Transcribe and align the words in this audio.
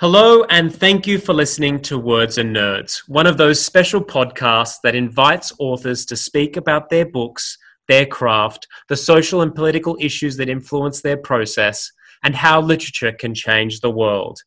Hello, 0.00 0.42
and 0.50 0.74
thank 0.74 1.06
you 1.06 1.20
for 1.20 1.32
listening 1.32 1.78
to 1.82 1.96
Words 1.96 2.38
and 2.38 2.54
Nerds, 2.54 3.02
one 3.06 3.28
of 3.28 3.36
those 3.36 3.64
special 3.64 4.02
podcasts 4.02 4.78
that 4.82 4.96
invites 4.96 5.52
authors 5.60 6.04
to 6.06 6.16
speak 6.16 6.56
about 6.56 6.90
their 6.90 7.06
books, 7.06 7.56
their 7.86 8.04
craft, 8.04 8.66
the 8.88 8.96
social 8.96 9.42
and 9.42 9.54
political 9.54 9.96
issues 10.00 10.36
that 10.38 10.48
influence 10.48 11.00
their 11.00 11.16
process, 11.16 11.92
and 12.24 12.34
how 12.34 12.60
literature 12.60 13.12
can 13.12 13.36
change 13.36 13.78
the 13.78 13.90
world. 13.90 14.40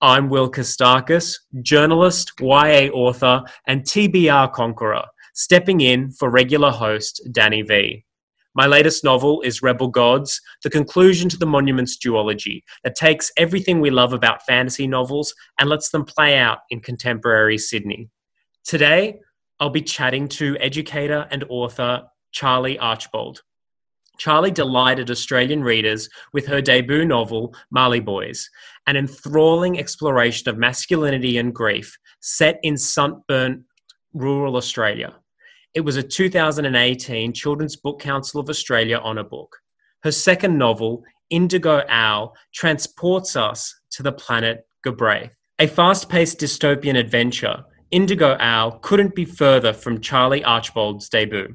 I'm 0.00 0.30
Will 0.30 0.50
Kostakis, 0.50 1.40
journalist, 1.60 2.32
YA 2.40 2.88
author, 2.88 3.42
and 3.66 3.82
TBR 3.82 4.50
conqueror, 4.54 5.04
stepping 5.34 5.82
in 5.82 6.10
for 6.10 6.30
regular 6.30 6.70
host 6.70 7.20
Dani 7.32 7.68
Vee. 7.68 8.05
My 8.56 8.64
latest 8.64 9.04
novel 9.04 9.42
is 9.42 9.60
Rebel 9.60 9.88
Gods, 9.88 10.40
the 10.62 10.70
conclusion 10.70 11.28
to 11.28 11.36
the 11.36 11.44
Monuments 11.44 11.98
duology 11.98 12.62
that 12.84 12.94
takes 12.94 13.30
everything 13.36 13.80
we 13.80 13.90
love 13.90 14.14
about 14.14 14.46
fantasy 14.46 14.86
novels 14.86 15.34
and 15.60 15.68
lets 15.68 15.90
them 15.90 16.06
play 16.06 16.38
out 16.38 16.60
in 16.70 16.80
contemporary 16.80 17.58
Sydney. 17.58 18.08
Today, 18.64 19.20
I'll 19.60 19.68
be 19.68 19.82
chatting 19.82 20.26
to 20.28 20.56
educator 20.58 21.28
and 21.30 21.44
author 21.50 22.04
Charlie 22.32 22.78
Archbold. 22.78 23.42
Charlie 24.16 24.50
delighted 24.50 25.10
Australian 25.10 25.62
readers 25.62 26.08
with 26.32 26.46
her 26.46 26.62
debut 26.62 27.04
novel, 27.04 27.54
Mallee 27.70 28.00
Boys, 28.00 28.48
an 28.86 28.96
enthralling 28.96 29.78
exploration 29.78 30.48
of 30.48 30.56
masculinity 30.56 31.36
and 31.36 31.54
grief 31.54 31.94
set 32.20 32.58
in 32.62 32.78
sunburnt 32.78 33.64
rural 34.14 34.56
Australia. 34.56 35.14
It 35.76 35.84
was 35.84 35.96
a 35.96 36.02
2018 36.02 37.34
Children's 37.34 37.76
Book 37.76 38.00
Council 38.00 38.40
of 38.40 38.48
Australia 38.48 38.96
honour 38.96 39.24
book. 39.24 39.58
Her 40.04 40.10
second 40.10 40.56
novel, 40.56 41.04
Indigo 41.28 41.82
Owl, 41.90 42.34
transports 42.54 43.36
us 43.36 43.78
to 43.90 44.02
the 44.02 44.10
planet 44.10 44.66
Gabraith. 44.86 45.32
A 45.58 45.66
fast 45.66 46.08
paced 46.08 46.40
dystopian 46.40 46.98
adventure, 46.98 47.62
Indigo 47.90 48.38
Owl 48.40 48.78
couldn't 48.78 49.14
be 49.14 49.26
further 49.26 49.74
from 49.74 50.00
Charlie 50.00 50.42
Archbold's 50.42 51.10
debut. 51.10 51.54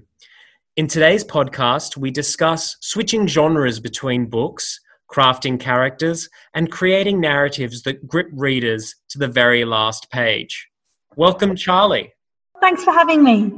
In 0.76 0.86
today's 0.86 1.24
podcast, 1.24 1.98
we 1.98 2.12
discuss 2.12 2.78
switching 2.80 3.26
genres 3.26 3.80
between 3.80 4.28
books, 4.28 4.80
crafting 5.12 5.60
characters, 5.60 6.30
and 6.54 6.72
creating 6.72 7.20
narratives 7.20 7.82
that 7.82 8.08
grip 8.08 8.28
readers 8.34 8.94
to 9.10 9.18
the 9.18 9.28
very 9.28 9.66
last 9.66 10.12
page. 10.12 10.68
Welcome, 11.16 11.56
Charlie. 11.56 12.14
Thanks 12.62 12.84
for 12.84 12.92
having 12.92 13.24
me. 13.24 13.52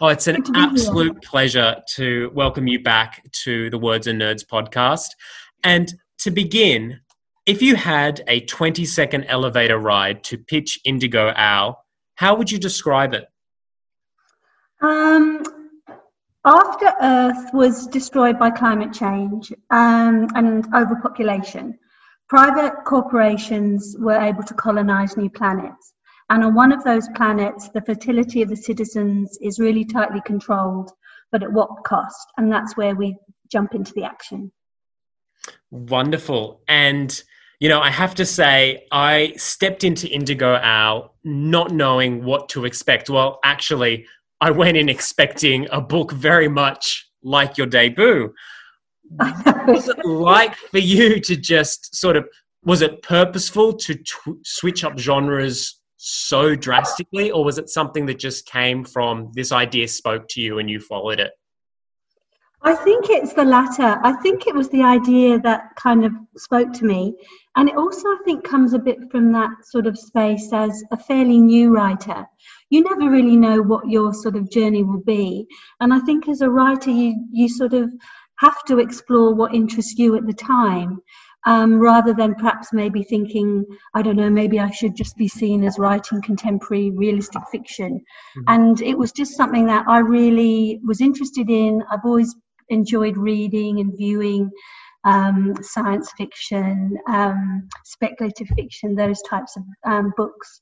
Oh, 0.00 0.08
it's 0.08 0.26
an 0.26 0.42
be 0.42 0.50
here. 0.52 0.68
absolute 0.68 1.22
pleasure 1.22 1.76
to 1.94 2.30
welcome 2.34 2.66
you 2.66 2.82
back 2.82 3.22
to 3.44 3.70
the 3.70 3.78
Words 3.78 4.08
and 4.08 4.20
Nerds 4.20 4.44
podcast. 4.44 5.10
And 5.62 5.94
to 6.18 6.32
begin, 6.32 6.98
if 7.46 7.62
you 7.62 7.76
had 7.76 8.24
a 8.26 8.40
20 8.40 8.84
second 8.84 9.24
elevator 9.26 9.78
ride 9.78 10.24
to 10.24 10.38
pitch 10.38 10.80
Indigo 10.84 11.32
Owl, 11.36 11.84
how 12.16 12.34
would 12.34 12.50
you 12.50 12.58
describe 12.58 13.14
it? 13.14 13.26
Um, 14.80 15.44
after 16.44 16.92
Earth 17.00 17.54
was 17.54 17.86
destroyed 17.86 18.40
by 18.40 18.50
climate 18.50 18.92
change 18.92 19.52
um, 19.70 20.28
and 20.34 20.66
overpopulation, 20.74 21.78
private 22.28 22.84
corporations 22.84 23.96
were 24.00 24.20
able 24.20 24.42
to 24.42 24.54
colonize 24.54 25.16
new 25.16 25.30
planets. 25.30 25.92
And 26.30 26.44
on 26.44 26.54
one 26.54 26.72
of 26.72 26.84
those 26.84 27.08
planets, 27.14 27.70
the 27.70 27.80
fertility 27.80 28.42
of 28.42 28.50
the 28.50 28.56
citizens 28.56 29.38
is 29.40 29.58
really 29.58 29.84
tightly 29.84 30.20
controlled, 30.26 30.90
but 31.32 31.42
at 31.42 31.52
what 31.52 31.70
cost? 31.84 32.28
And 32.36 32.52
that's 32.52 32.76
where 32.76 32.94
we 32.94 33.16
jump 33.50 33.74
into 33.74 33.92
the 33.94 34.04
action. 34.04 34.52
Wonderful. 35.70 36.60
And, 36.68 37.22
you 37.60 37.68
know, 37.70 37.80
I 37.80 37.90
have 37.90 38.14
to 38.16 38.26
say, 38.26 38.86
I 38.92 39.32
stepped 39.36 39.84
into 39.84 40.08
Indigo 40.08 40.56
Owl 40.56 41.14
not 41.24 41.72
knowing 41.72 42.24
what 42.24 42.50
to 42.50 42.66
expect. 42.66 43.08
Well, 43.08 43.38
actually, 43.42 44.06
I 44.40 44.50
went 44.50 44.76
in 44.76 44.88
expecting 44.88 45.66
a 45.72 45.80
book 45.80 46.12
very 46.12 46.48
much 46.48 47.08
like 47.22 47.56
your 47.56 47.66
debut. 47.66 48.34
What 49.08 49.66
was 49.66 49.88
it 49.88 50.04
like 50.04 50.54
for 50.54 50.78
you 50.78 51.20
to 51.20 51.36
just 51.36 51.96
sort 51.96 52.16
of, 52.16 52.28
was 52.64 52.82
it 52.82 53.00
purposeful 53.02 53.72
to 53.72 53.94
tw- 53.94 54.44
switch 54.44 54.84
up 54.84 54.98
genres 54.98 55.77
so 55.98 56.54
drastically, 56.54 57.30
or 57.30 57.44
was 57.44 57.58
it 57.58 57.68
something 57.68 58.06
that 58.06 58.18
just 58.18 58.46
came 58.46 58.84
from 58.84 59.30
this 59.34 59.52
idea 59.52 59.88
spoke 59.88 60.26
to 60.30 60.40
you 60.40 60.58
and 60.58 60.70
you 60.70 60.80
followed 60.80 61.20
it? 61.20 61.32
I 62.62 62.74
think 62.74 63.08
it's 63.08 63.34
the 63.34 63.44
latter. 63.44 64.00
I 64.02 64.12
think 64.14 64.46
it 64.46 64.54
was 64.54 64.68
the 64.70 64.82
idea 64.82 65.38
that 65.40 65.76
kind 65.76 66.04
of 66.04 66.12
spoke 66.36 66.72
to 66.74 66.84
me. 66.84 67.14
And 67.56 67.68
it 67.68 67.76
also, 67.76 68.08
I 68.08 68.18
think, 68.24 68.44
comes 68.44 68.74
a 68.74 68.78
bit 68.78 68.98
from 69.10 69.32
that 69.32 69.50
sort 69.64 69.86
of 69.86 69.98
space 69.98 70.52
as 70.52 70.82
a 70.90 70.96
fairly 70.96 71.38
new 71.38 71.70
writer. 71.70 72.26
You 72.70 72.82
never 72.82 73.10
really 73.10 73.36
know 73.36 73.62
what 73.62 73.88
your 73.88 74.12
sort 74.12 74.36
of 74.36 74.50
journey 74.50 74.82
will 74.82 75.02
be. 75.02 75.46
And 75.80 75.94
I 75.94 76.00
think 76.00 76.28
as 76.28 76.40
a 76.40 76.50
writer, 76.50 76.90
you, 76.90 77.26
you 77.30 77.48
sort 77.48 77.74
of 77.74 77.90
have 78.38 78.64
to 78.64 78.78
explore 78.78 79.34
what 79.34 79.54
interests 79.54 79.98
you 79.98 80.16
at 80.16 80.26
the 80.26 80.32
time. 80.32 81.00
Um, 81.48 81.78
rather 81.78 82.12
than 82.12 82.34
perhaps 82.34 82.74
maybe 82.74 83.02
thinking, 83.02 83.64
I 83.94 84.02
don't 84.02 84.16
know, 84.16 84.28
maybe 84.28 84.60
I 84.60 84.70
should 84.70 84.94
just 84.94 85.16
be 85.16 85.28
seen 85.28 85.64
as 85.64 85.78
writing 85.78 86.20
contemporary 86.20 86.90
realistic 86.90 87.42
fiction. 87.50 88.04
And 88.48 88.82
it 88.82 88.98
was 88.98 89.12
just 89.12 89.34
something 89.34 89.64
that 89.66 89.86
I 89.88 90.00
really 90.00 90.78
was 90.84 91.00
interested 91.00 91.48
in. 91.48 91.82
I've 91.90 92.04
always 92.04 92.34
enjoyed 92.68 93.16
reading 93.16 93.80
and 93.80 93.96
viewing 93.96 94.50
um, 95.04 95.54
science 95.62 96.12
fiction, 96.18 96.98
um, 97.08 97.66
speculative 97.84 98.48
fiction, 98.48 98.94
those 98.94 99.22
types 99.22 99.56
of 99.56 99.62
um, 99.86 100.12
books. 100.18 100.60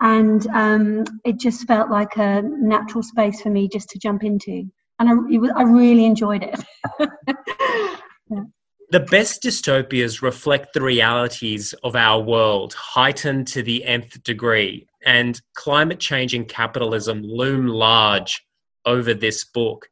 And 0.00 0.46
um, 0.48 1.04
it 1.24 1.40
just 1.40 1.66
felt 1.66 1.90
like 1.90 2.16
a 2.16 2.42
natural 2.42 3.02
space 3.02 3.40
for 3.40 3.50
me 3.50 3.68
just 3.68 3.88
to 3.90 3.98
jump 3.98 4.22
into. 4.22 4.70
And 5.00 5.08
I, 5.08 5.12
it 5.34 5.38
was, 5.38 5.50
I 5.56 5.62
really 5.64 6.04
enjoyed 6.04 6.44
it. 6.44 6.60
Yeah. 8.30 8.42
The 8.90 9.00
best 9.00 9.42
dystopias 9.42 10.22
reflect 10.22 10.72
the 10.72 10.80
realities 10.80 11.74
of 11.84 11.94
our 11.94 12.22
world, 12.22 12.72
heightened 12.72 13.46
to 13.48 13.62
the 13.62 13.84
nth 13.84 14.22
degree, 14.22 14.88
and 15.04 15.40
climate 15.54 16.00
change 16.00 16.32
and 16.32 16.48
capitalism 16.48 17.22
loom 17.22 17.66
large 17.66 18.46
over 18.86 19.12
this 19.12 19.44
book. 19.44 19.90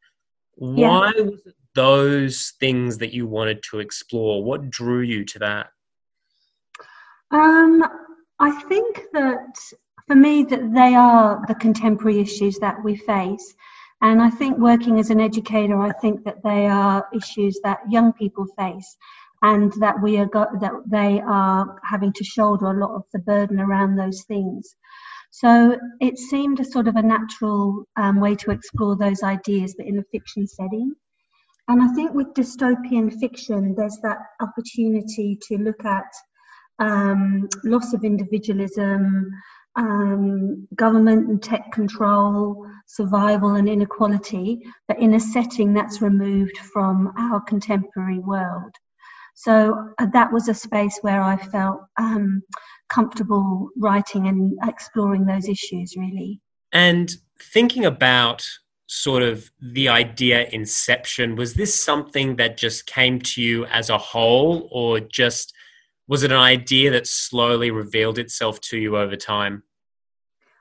Why 0.55 1.13
yeah. 1.15 1.23
was 1.23 1.41
it 1.45 1.55
those 1.75 2.55
things 2.59 2.97
that 2.99 3.13
you 3.13 3.27
wanted 3.27 3.63
to 3.71 3.81
explore? 3.81 4.43
What 4.43 4.71
drew 4.71 5.01
you 5.01 5.27
to 5.27 5.39
that? 5.41 5.67
Um, 7.31 7.85
I 8.39 8.51
think 8.63 9.03
that 9.13 9.59
for 10.07 10.15
me, 10.15 10.45
that 10.45 10.73
they 10.73 10.95
are 10.95 11.45
the 11.49 11.55
contemporary 11.55 12.21
issues 12.21 12.59
that 12.61 12.83
we 12.83 12.97
face. 12.97 13.55
And 14.03 14.21
I 14.21 14.31
think 14.31 14.59
working 14.59 14.99
as 14.99 15.11
an 15.11 15.21
educator, 15.21 15.81
I 15.81 15.93
think 15.93 16.25
that 16.25 16.43
they 16.43 16.67
are 16.67 17.09
issues 17.15 17.59
that 17.65 17.91
young 17.91 18.13
people 18.13 18.47
face 18.59 18.97
and 19.43 19.73
that 19.75 20.01
we 20.03 20.19
are 20.19 20.29
that 20.61 20.73
they 20.87 21.21
are 21.21 21.79
having 21.83 22.13
to 22.15 22.25
shoulder 22.25 22.67
a 22.67 22.79
lot 22.79 22.95
of 22.95 23.05
the 23.13 23.19
burden 23.19 23.61
around 23.61 23.97
those 23.97 24.23
things. 24.25 24.77
So 25.31 25.79
it 26.01 26.19
seemed 26.19 26.61
a 26.61 26.65
sort 26.65 26.89
of 26.89 26.97
a 26.97 27.03
natural 27.03 27.85
um, 27.97 28.21
way 28.21 28.37
to 28.37 28.51
explore 28.51 28.97
those 28.97 29.23
ideas, 29.23 29.75
but 29.77 29.87
in 29.87 29.99
a 29.99 30.05
fiction 30.11 30.47
setting. 30.47 30.95
And 31.69 31.83
I 31.83 31.89
think 31.95 32.15
with 32.15 32.35
dystopian 32.35 33.13
fiction, 33.19 33.75
there's 33.75 33.99
that 34.03 34.19
opportunity 34.41 35.39
to 35.49 35.59
look 35.59 35.85
at 35.85 36.11
um, 36.79 37.49
loss 37.65 37.93
of 37.93 38.05
individualism, 38.05 39.31
um, 39.77 40.67
government 40.75 41.29
and 41.29 41.43
tech 41.43 41.71
control, 41.73 42.67
survival 42.87 43.55
and 43.57 43.69
inequality, 43.69 44.63
but 44.89 44.99
in 44.99 45.15
a 45.15 45.21
setting 45.21 45.75
that's 45.75 46.01
removed 46.01 46.57
from 46.59 47.13
our 47.19 47.41
contemporary 47.41 48.19
world. 48.19 48.73
So 49.35 49.93
uh, 49.99 50.07
that 50.15 50.33
was 50.33 50.49
a 50.49 50.55
space 50.55 50.99
where 51.03 51.21
I 51.21 51.37
felt 51.37 51.81
um, 51.99 52.43
comfortable 52.89 53.69
writing 53.77 54.29
and 54.29 54.59
exploring 54.67 55.27
those 55.27 55.49
issues, 55.49 55.95
really. 55.97 56.41
And 56.73 57.13
thinking 57.39 57.85
about 57.85 58.47
sort 58.87 59.23
of 59.23 59.51
the 59.61 59.89
idea 59.89 60.49
inception, 60.53 61.37
was 61.37 61.55
this 61.55 61.81
something 61.83 62.37
that 62.37 62.57
just 62.57 62.87
came 62.87 63.21
to 63.21 63.43
you 63.43 63.67
as 63.67 63.91
a 63.91 63.99
whole, 63.99 64.69
or 64.71 65.01
just 65.01 65.53
was 66.09 66.23
it 66.23 66.31
an 66.31 66.39
idea 66.39 66.91
that 66.93 67.07
slowly 67.07 67.71
revealed 67.71 68.19
itself 68.19 68.61
to 68.61 68.79
you 68.79 68.97
over 68.97 69.17
time? 69.17 69.63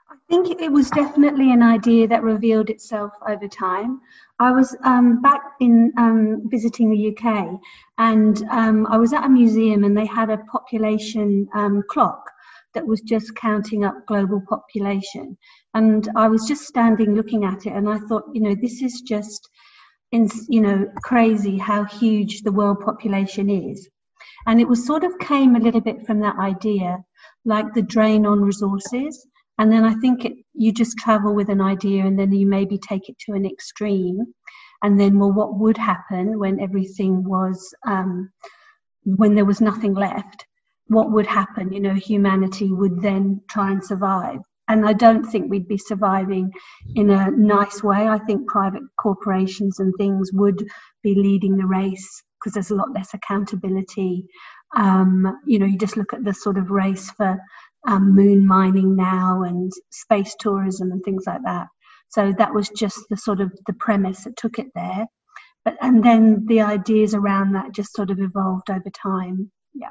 I 0.10 0.16
think 0.30 0.60
it 0.60 0.72
was 0.72 0.90
definitely 0.90 1.52
an 1.52 1.62
idea 1.62 2.08
that 2.08 2.24
revealed 2.24 2.70
itself 2.70 3.12
over 3.28 3.48
time. 3.48 4.02
I 4.40 4.52
was 4.52 4.76
um, 4.84 5.22
back 5.22 5.42
in 5.60 5.94
um, 5.98 6.42
visiting 6.50 6.90
the 6.90 7.16
UK, 7.16 7.60
and 8.00 8.44
um, 8.50 8.88
I 8.88 8.98
was 8.98 9.14
at 9.14 9.24
a 9.24 9.30
museum, 9.30 9.84
and 9.84 9.96
they 9.96 10.06
had 10.06 10.30
a 10.30 10.40
population 10.52 11.48
um, 11.54 11.84
clock 11.90 12.30
that 12.74 12.86
was 12.86 13.02
just 13.02 13.36
counting 13.36 13.86
up 13.86 14.06
global 14.08 14.42
population. 14.50 15.38
And 15.76 16.10
I 16.16 16.28
was 16.28 16.48
just 16.48 16.64
standing 16.64 17.16
looking 17.16 17.46
at 17.46 17.66
it, 17.66 17.74
and 17.74 17.88
I 17.88 18.00
thought, 18.00 18.24
you 18.34 18.42
know, 18.42 18.56
this 18.56 18.82
is 18.82 19.02
just, 19.02 19.48
in, 20.12 20.28
you 20.50 20.62
know, 20.62 20.88
crazy 21.04 21.58
how 21.58 21.84
huge 21.84 22.42
the 22.42 22.52
world 22.52 22.80
population 22.82 23.50
is. 23.50 23.88
And 24.48 24.62
it 24.62 24.68
was 24.68 24.86
sort 24.86 25.04
of 25.04 25.18
came 25.20 25.56
a 25.56 25.60
little 25.60 25.82
bit 25.82 26.06
from 26.06 26.20
that 26.20 26.38
idea, 26.38 27.04
like 27.46 27.74
the 27.74 27.82
drain 27.82 28.26
on 28.26 28.42
resources. 28.42 29.26
And 29.58 29.72
then 29.72 29.84
I 29.84 29.96
think 29.96 30.26
it, 30.26 30.34
you 30.54 30.72
just 30.72 30.98
travel 30.98 31.34
with 31.34 31.50
an 31.50 31.62
idea 31.62 32.06
and 32.06 32.20
then 32.20 32.32
you 32.32 32.46
maybe 32.46 32.78
take 32.78 33.10
it 33.10 33.18
to 33.20 33.34
an 33.34 33.46
extreme. 33.46 34.34
And 34.84 35.00
then, 35.00 35.18
well, 35.18 35.32
what 35.32 35.58
would 35.58 35.78
happen 35.78 36.38
when 36.38 36.60
everything 36.60 37.24
was, 37.24 37.74
um, 37.88 38.32
when 39.04 39.34
there 39.34 39.46
was 39.46 39.62
nothing 39.62 39.94
left? 39.94 40.46
What 40.88 41.12
would 41.12 41.26
happen? 41.26 41.74
You 41.74 41.80
know, 41.80 41.96
humanity 41.96 42.72
would 42.72 43.02
then 43.02 43.42
try 43.50 43.72
and 43.72 43.84
survive. 43.84 44.40
And 44.68 44.86
I 44.86 44.94
don't 44.94 45.24
think 45.24 45.50
we'd 45.50 45.68
be 45.68 45.78
surviving 45.78 46.52
in 46.96 47.10
a 47.10 47.32
nice 47.32 47.82
way. 47.82 48.08
I 48.08 48.20
think 48.20 48.48
private 48.48 48.84
corporations 49.00 49.80
and 49.80 49.94
things 49.98 50.32
would 50.34 50.68
be 51.02 51.16
leading 51.16 51.58
the 51.58 51.66
race 51.66 52.24
because 52.40 52.54
there's 52.54 52.72
a 52.72 52.76
lot 52.76 52.94
less 52.94 53.14
accountability. 53.14 54.26
Um, 54.76 55.40
you 55.46 55.60
know, 55.60 55.66
you 55.66 55.78
just 55.78 55.98
look 55.98 56.14
at 56.14 56.24
the 56.24 56.34
sort 56.34 56.58
of 56.58 56.70
race 56.70 57.10
for 57.12 57.40
um, 57.88 58.16
moon 58.16 58.46
mining 58.46 58.96
now 58.96 59.44
and 59.44 59.72
space 59.92 60.36
tourism 60.40 60.92
and 60.92 61.04
things 61.04 61.24
like 61.28 61.42
that. 61.44 61.68
So 62.10 62.34
that 62.38 62.54
was 62.54 62.70
just 62.70 63.00
the 63.10 63.18
sort 63.18 63.42
of 63.42 63.52
the 63.68 63.74
premise 63.74 64.24
that 64.24 64.38
took 64.38 64.60
it 64.60 64.68
there. 64.76 65.06
But 65.64 65.78
and 65.82 66.04
then 66.04 66.46
the 66.48 66.62
ideas 66.62 67.14
around 67.14 67.54
that 67.54 67.72
just 67.72 67.94
sort 67.94 68.12
of 68.12 68.20
evolved 68.20 68.70
over 68.70 68.90
time. 68.90 69.52
Yeah. 69.74 69.90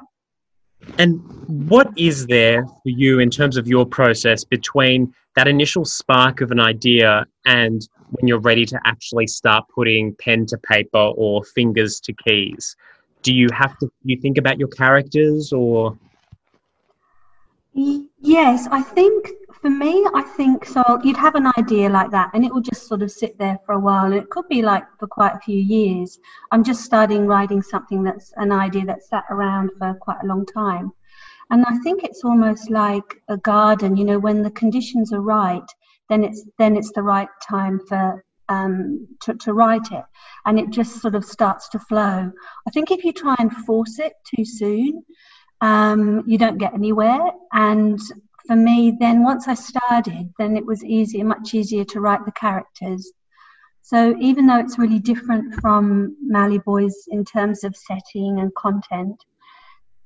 And 0.97 1.19
what 1.67 1.91
is 1.97 2.27
there 2.27 2.65
for 2.65 2.89
you 2.89 3.19
in 3.19 3.29
terms 3.29 3.57
of 3.57 3.67
your 3.67 3.85
process 3.85 4.43
between 4.43 5.13
that 5.35 5.47
initial 5.47 5.85
spark 5.85 6.41
of 6.41 6.51
an 6.51 6.59
idea 6.59 7.25
and 7.45 7.87
when 8.11 8.27
you're 8.27 8.39
ready 8.39 8.65
to 8.65 8.79
actually 8.85 9.27
start 9.27 9.65
putting 9.73 10.15
pen 10.15 10.45
to 10.47 10.57
paper 10.57 10.97
or 10.97 11.43
fingers 11.43 11.99
to 12.01 12.13
keys? 12.13 12.75
Do 13.23 13.33
you 13.33 13.49
have 13.53 13.77
to 13.79 13.91
you 14.03 14.19
think 14.21 14.37
about 14.37 14.59
your 14.59 14.69
characters 14.69 15.51
or 15.51 15.97
Yes, 17.73 18.67
I 18.71 18.81
think 18.81 19.31
for 19.65 19.71
me, 19.71 20.05
I 20.13 20.21
think 20.21 20.63
so. 20.63 20.83
You'd 21.03 21.17
have 21.17 21.33
an 21.33 21.51
idea 21.57 21.89
like 21.89 22.11
that, 22.11 22.29
and 22.35 22.45
it 22.45 22.53
will 22.53 22.61
just 22.61 22.87
sort 22.87 23.01
of 23.01 23.09
sit 23.09 23.35
there 23.39 23.57
for 23.65 23.73
a 23.73 23.79
while. 23.79 24.13
It 24.13 24.29
could 24.29 24.47
be 24.47 24.61
like 24.61 24.83
for 24.99 25.07
quite 25.07 25.33
a 25.33 25.39
few 25.39 25.57
years. 25.57 26.19
I'm 26.51 26.63
just 26.63 26.83
starting 26.83 27.25
writing 27.25 27.63
something 27.63 28.03
that's 28.03 28.31
an 28.35 28.51
idea 28.51 28.85
that's 28.85 29.09
sat 29.09 29.23
around 29.31 29.71
for 29.79 29.95
quite 29.95 30.19
a 30.21 30.27
long 30.27 30.45
time. 30.45 30.91
And 31.49 31.65
I 31.65 31.79
think 31.79 32.03
it's 32.03 32.23
almost 32.23 32.69
like 32.69 33.19
a 33.27 33.37
garden. 33.37 33.97
You 33.97 34.05
know, 34.05 34.19
when 34.19 34.43
the 34.43 34.51
conditions 34.51 35.11
are 35.11 35.21
right, 35.21 35.69
then 36.09 36.23
it's 36.23 36.45
then 36.59 36.77
it's 36.77 36.91
the 36.91 37.01
right 37.01 37.29
time 37.49 37.79
for 37.87 38.23
um, 38.49 39.07
to, 39.21 39.33
to 39.33 39.53
write 39.53 39.91
it, 39.91 40.05
and 40.45 40.59
it 40.59 40.69
just 40.69 41.01
sort 41.01 41.15
of 41.15 41.25
starts 41.25 41.69
to 41.69 41.79
flow. 41.79 42.31
I 42.67 42.69
think 42.71 42.91
if 42.91 43.03
you 43.03 43.11
try 43.11 43.35
and 43.39 43.51
force 43.51 43.97
it 43.97 44.13
too 44.35 44.45
soon, 44.45 45.03
um, 45.61 46.23
you 46.27 46.37
don't 46.37 46.59
get 46.59 46.75
anywhere. 46.75 47.31
And 47.51 47.99
for 48.47 48.55
me, 48.55 48.95
then 48.99 49.23
once 49.23 49.47
I 49.47 49.53
started, 49.53 50.33
then 50.37 50.57
it 50.57 50.65
was 50.65 50.83
easier, 50.83 51.23
much 51.23 51.53
easier 51.53 51.83
to 51.85 52.01
write 52.01 52.25
the 52.25 52.31
characters. 52.31 53.11
So 53.81 54.15
even 54.19 54.47
though 54.47 54.59
it's 54.59 54.79
really 54.79 54.99
different 54.99 55.53
from 55.61 56.15
Mallee 56.21 56.59
Boys 56.59 56.95
in 57.09 57.23
terms 57.23 57.63
of 57.63 57.75
setting 57.75 58.39
and 58.39 58.53
content, 58.55 59.23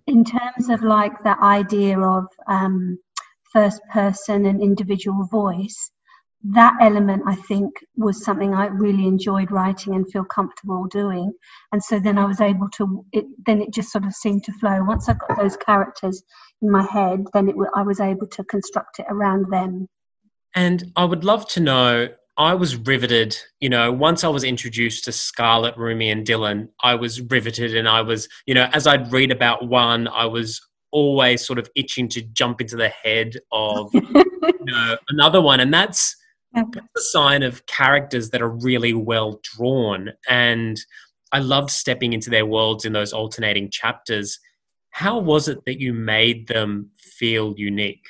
in 0.07 0.25
terms 0.25 0.69
of 0.69 0.81
like 0.81 1.23
the 1.23 1.41
idea 1.41 1.99
of 1.99 2.25
um, 2.47 2.99
first 3.53 3.81
person 3.91 4.45
and 4.45 4.61
individual 4.61 5.25
voice, 5.25 5.91
that 6.43 6.75
element 6.81 7.23
I 7.27 7.35
think 7.35 7.73
was 7.97 8.23
something 8.23 8.53
I 8.53 8.67
really 8.67 9.05
enjoyed 9.05 9.51
writing 9.51 9.93
and 9.93 10.09
feel 10.09 10.23
comfortable 10.23 10.85
doing. 10.85 11.33
And 11.73 11.83
so 11.83 11.99
then 11.99 12.17
I 12.17 12.25
was 12.25 12.39
able 12.39 12.69
to, 12.77 13.05
it, 13.11 13.25
then 13.45 13.61
it 13.61 13.73
just 13.73 13.91
sort 13.91 14.05
of 14.05 14.13
seemed 14.13 14.45
to 14.45 14.53
flow. 14.53 14.83
Once 14.83 15.09
I 15.09 15.13
got 15.13 15.37
those 15.37 15.57
characters 15.57 16.23
in 16.61 16.71
my 16.71 16.83
head, 16.83 17.25
then 17.33 17.49
it, 17.49 17.55
I 17.75 17.81
was 17.81 17.99
able 17.99 18.27
to 18.27 18.43
construct 18.45 18.99
it 18.99 19.05
around 19.09 19.51
them. 19.51 19.87
And 20.55 20.91
I 20.95 21.05
would 21.05 21.23
love 21.23 21.47
to 21.49 21.59
know. 21.59 22.07
I 22.37 22.53
was 22.53 22.77
riveted, 22.77 23.35
you 23.59 23.67
know, 23.67 23.91
once 23.91 24.23
I 24.23 24.29
was 24.29 24.45
introduced 24.45 25.03
to 25.03 25.11
Scarlett, 25.11 25.77
Rumi, 25.77 26.09
and 26.09 26.25
Dylan, 26.25 26.69
I 26.81 26.95
was 26.95 27.19
riveted. 27.19 27.75
And 27.75 27.87
I 27.87 28.01
was, 28.01 28.29
you 28.45 28.53
know, 28.53 28.69
as 28.71 28.87
I'd 28.87 29.11
read 29.11 29.29
about 29.29 29.67
one, 29.67 30.07
I 30.07 30.25
was 30.25 30.61
always 30.91 31.45
sort 31.45 31.59
of 31.59 31.69
itching 31.75 32.07
to 32.07 32.21
jump 32.21 32.61
into 32.61 32.77
the 32.77 32.87
head 32.87 33.33
of 33.51 33.93
you 33.93 34.23
know, 34.61 34.97
another 35.09 35.41
one. 35.41 35.59
And 35.59 35.73
that's, 35.73 36.15
that's 36.53 36.77
a 36.97 37.01
sign 37.01 37.43
of 37.43 37.65
characters 37.65 38.29
that 38.31 38.41
are 38.41 38.49
really 38.49 38.93
well 38.93 39.39
drawn. 39.43 40.11
And 40.27 40.79
I 41.31 41.39
loved 41.39 41.69
stepping 41.69 42.13
into 42.13 42.29
their 42.29 42.45
worlds 42.45 42.85
in 42.85 42.93
those 42.93 43.13
alternating 43.13 43.69
chapters. 43.69 44.39
How 44.89 45.19
was 45.19 45.47
it 45.47 45.65
that 45.65 45.79
you 45.79 45.93
made 45.93 46.47
them 46.47 46.89
feel 46.97 47.53
unique? 47.57 48.05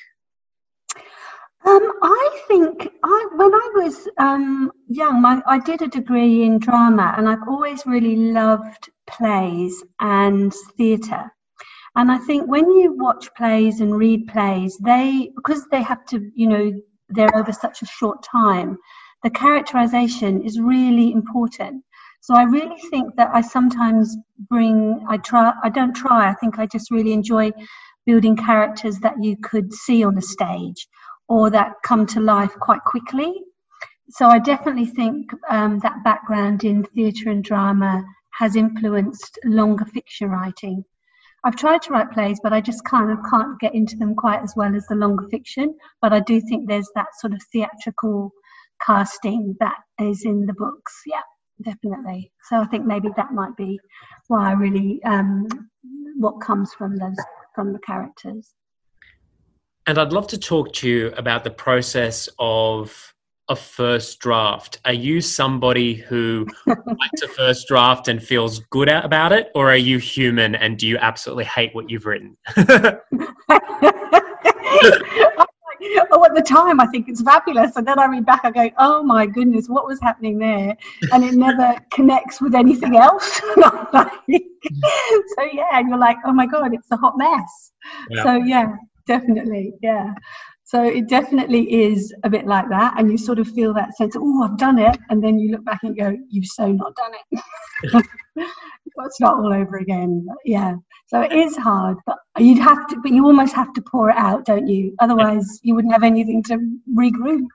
Um, 1.66 1.92
I 2.02 2.44
think 2.48 2.90
I, 3.04 3.28
when 3.36 3.54
I 3.54 3.72
was 3.76 4.08
um, 4.18 4.72
young, 4.88 5.22
my, 5.22 5.42
I 5.46 5.60
did 5.60 5.82
a 5.82 5.88
degree 5.90 6.44
in 6.44 6.58
drama, 6.58 7.14
and 7.18 7.28
I've 7.28 7.48
always 7.48 7.86
really 7.86 8.16
loved 8.16 8.90
plays 9.08 9.84
and 10.00 10.54
theatre. 10.78 11.34
And 11.96 12.12
I 12.12 12.18
think 12.20 12.48
when 12.48 12.72
you 12.72 12.94
watch 12.94 13.34
plays 13.36 13.82
and 13.82 13.98
read 13.98 14.28
plays, 14.28 14.78
they 14.78 15.32
because 15.36 15.68
they 15.68 15.82
have 15.82 16.06
to, 16.08 16.32
you 16.34 16.48
know, 16.48 16.72
they're 17.10 17.36
over 17.36 17.52
such 17.52 17.82
a 17.82 17.86
short 17.86 18.24
time, 18.24 18.78
the 19.24 19.30
characterization 19.30 20.44
is 20.44 20.60
really 20.60 21.12
important. 21.12 21.84
So 22.22 22.36
I 22.36 22.44
really 22.44 22.80
think 22.90 23.16
that 23.16 23.30
I 23.34 23.42
sometimes 23.42 24.18
bring, 24.50 25.06
I 25.08 25.18
try, 25.18 25.54
I 25.64 25.70
don't 25.70 25.96
try, 25.96 26.30
I 26.30 26.34
think 26.34 26.60
I 26.60 26.66
just 26.66 26.92
really 26.92 27.14
enjoy 27.14 27.52
building 28.06 28.36
characters 28.36 29.00
that 29.00 29.24
you 29.24 29.38
could 29.38 29.74
see 29.74 30.04
on 30.04 30.18
a 30.18 30.22
stage 30.22 30.88
or 31.28 31.50
that 31.52 31.74
come 31.84 32.06
to 32.08 32.20
life 32.20 32.54
quite 32.60 32.84
quickly. 32.84 33.34
So 34.10 34.28
I 34.28 34.40
definitely 34.40 34.88
think 34.88 35.32
um, 35.50 35.80
that 35.80 36.04
background 36.04 36.64
in 36.64 36.84
theatre 36.84 37.30
and 37.30 37.44
drama 37.44 38.04
has 38.32 38.56
influenced 38.56 39.38
longer 39.46 39.86
fiction 39.86 40.30
writing. 40.30 40.84
I've 41.44 41.56
tried 41.56 41.82
to 41.84 41.92
write 41.92 42.12
plays, 42.12 42.40
but 42.42 42.54
I 42.54 42.62
just 42.62 42.84
kind 42.84 43.12
of 43.12 43.20
can't 43.30 43.60
get 43.60 43.74
into 43.74 43.96
them 43.96 44.16
quite 44.16 44.42
as 44.42 44.54
well 44.56 44.76
as 44.76 44.86
the 44.88 44.96
longer 44.96 45.28
fiction. 45.30 45.76
But 46.02 46.14
I 46.14 46.20
do 46.20 46.42
think 46.42 46.68
there's 46.68 46.90
that 46.96 47.08
sort 47.20 47.34
of 47.34 47.42
theatrical 47.52 48.32
casting 48.86 49.56
that 49.60 49.78
is 50.00 50.26
in 50.26 50.46
the 50.46 50.54
books. 50.54 51.02
Yeah, 51.06 51.22
definitely. 51.62 52.32
So 52.50 52.58
I 52.58 52.66
think 52.66 52.86
maybe 52.86 53.10
that 53.16 53.34
might 53.34 53.56
be 53.56 53.80
why 54.28 54.50
I 54.50 54.54
really 54.54 55.02
um, 55.04 55.48
what 56.18 56.42
comes 56.42 56.74
from 56.74 56.98
those 56.98 57.18
from 57.56 57.74
the 57.74 57.80
characters. 57.80 58.54
And 59.88 59.98
I'd 59.98 60.14
love 60.14 60.28
to 60.28 60.38
talk 60.38 60.74
to 60.74 60.90
you 60.90 61.08
about 61.18 61.44
the 61.44 61.50
process 61.50 62.30
of 62.38 63.14
a 63.50 63.56
first 63.56 64.20
draft. 64.20 64.80
Are 64.86 64.94
you 64.94 65.22
somebody 65.22 65.96
who 65.96 66.48
writes 66.66 67.22
a 67.24 67.28
first 67.28 67.68
draft 67.68 68.08
and 68.08 68.22
feels 68.22 68.60
good 68.70 68.90
about 68.90 69.32
it, 69.32 69.52
or 69.56 69.70
are 69.70 69.78
you 69.78 69.98
human 69.98 70.56
and 70.56 70.78
do 70.78 70.88
you 70.88 70.98
absolutely 70.98 71.46
hate 71.46 71.74
what 71.74 71.90
you've 71.90 72.06
written? 72.06 72.38
oh, 76.12 76.26
at 76.26 76.36
the 76.36 76.42
time, 76.42 76.80
I 76.80 76.88
think 76.88 77.10
it's 77.10 77.22
fabulous. 77.22 77.76
And 77.76 77.88
then 77.88 78.00
I 78.00 78.06
read 78.06 78.26
back, 78.26 78.42
I 78.44 78.52
go, 78.52 78.70
oh 78.78 79.04
my 79.04 79.26
goodness, 79.26 79.68
what 79.68 79.86
was 79.86 80.00
happening 80.02 80.38
there? 80.38 80.76
And 81.12 81.24
it 81.24 81.34
never 81.34 81.76
connects 81.92 82.42
with 82.42 82.56
anything 82.56 82.96
else. 82.96 83.36
so, 83.36 84.10
yeah, 85.54 85.70
and 85.74 85.90
you're 85.90 85.98
like, 85.98 86.18
oh 86.26 86.34
my 86.34 86.46
God, 86.46 86.74
it's 86.74 86.90
a 86.92 86.98
hot 86.98 87.18
mess. 87.18 87.72
Yeah. 88.10 88.24
So, 88.24 88.36
yeah, 88.36 88.76
definitely. 89.08 89.74
Yeah. 89.82 90.14
So 90.70 90.84
it 90.84 91.10
definitely 91.10 91.64
is 91.74 92.14
a 92.24 92.30
bit 92.30 92.46
like 92.46 92.70
that, 92.70 92.94
and 93.00 93.10
you 93.10 93.18
sort 93.18 93.40
of 93.40 93.48
feel 93.48 93.74
that 93.74 93.98
sense, 93.98 94.16
oh, 94.16 94.44
I've 94.44 94.60
done 94.60 94.78
it, 94.78 95.00
and 95.10 95.24
then 95.24 95.40
you 95.40 95.50
look 95.50 95.66
back 95.66 95.80
and 95.82 95.98
go, 95.98 96.16
you've 96.30 96.46
so 96.46 96.72
not 96.72 96.94
done 96.96 97.12
it. 97.32 98.06
it's 98.36 99.20
not 99.20 99.40
all 99.40 99.52
over 99.52 99.78
again. 99.78 100.24
But 100.28 100.38
yeah, 100.46 100.76
so 101.08 101.22
it 101.22 101.32
is 101.32 101.58
hard, 101.58 101.98
but 102.06 102.20
you'd 102.38 102.60
have 102.60 102.88
to, 102.90 103.02
but 103.02 103.12
you 103.12 103.26
almost 103.26 103.56
have 103.56 103.74
to 103.74 103.82
pour 103.82 104.12
it 104.12 104.16
out, 104.16 104.46
don't 104.46 104.68
you? 104.68 104.94
Otherwise, 105.00 105.60
you 105.64 105.74
wouldn't 105.74 105.92
have 105.92 106.04
anything 106.04 106.44
to 106.44 106.60
regroup. 106.96 107.48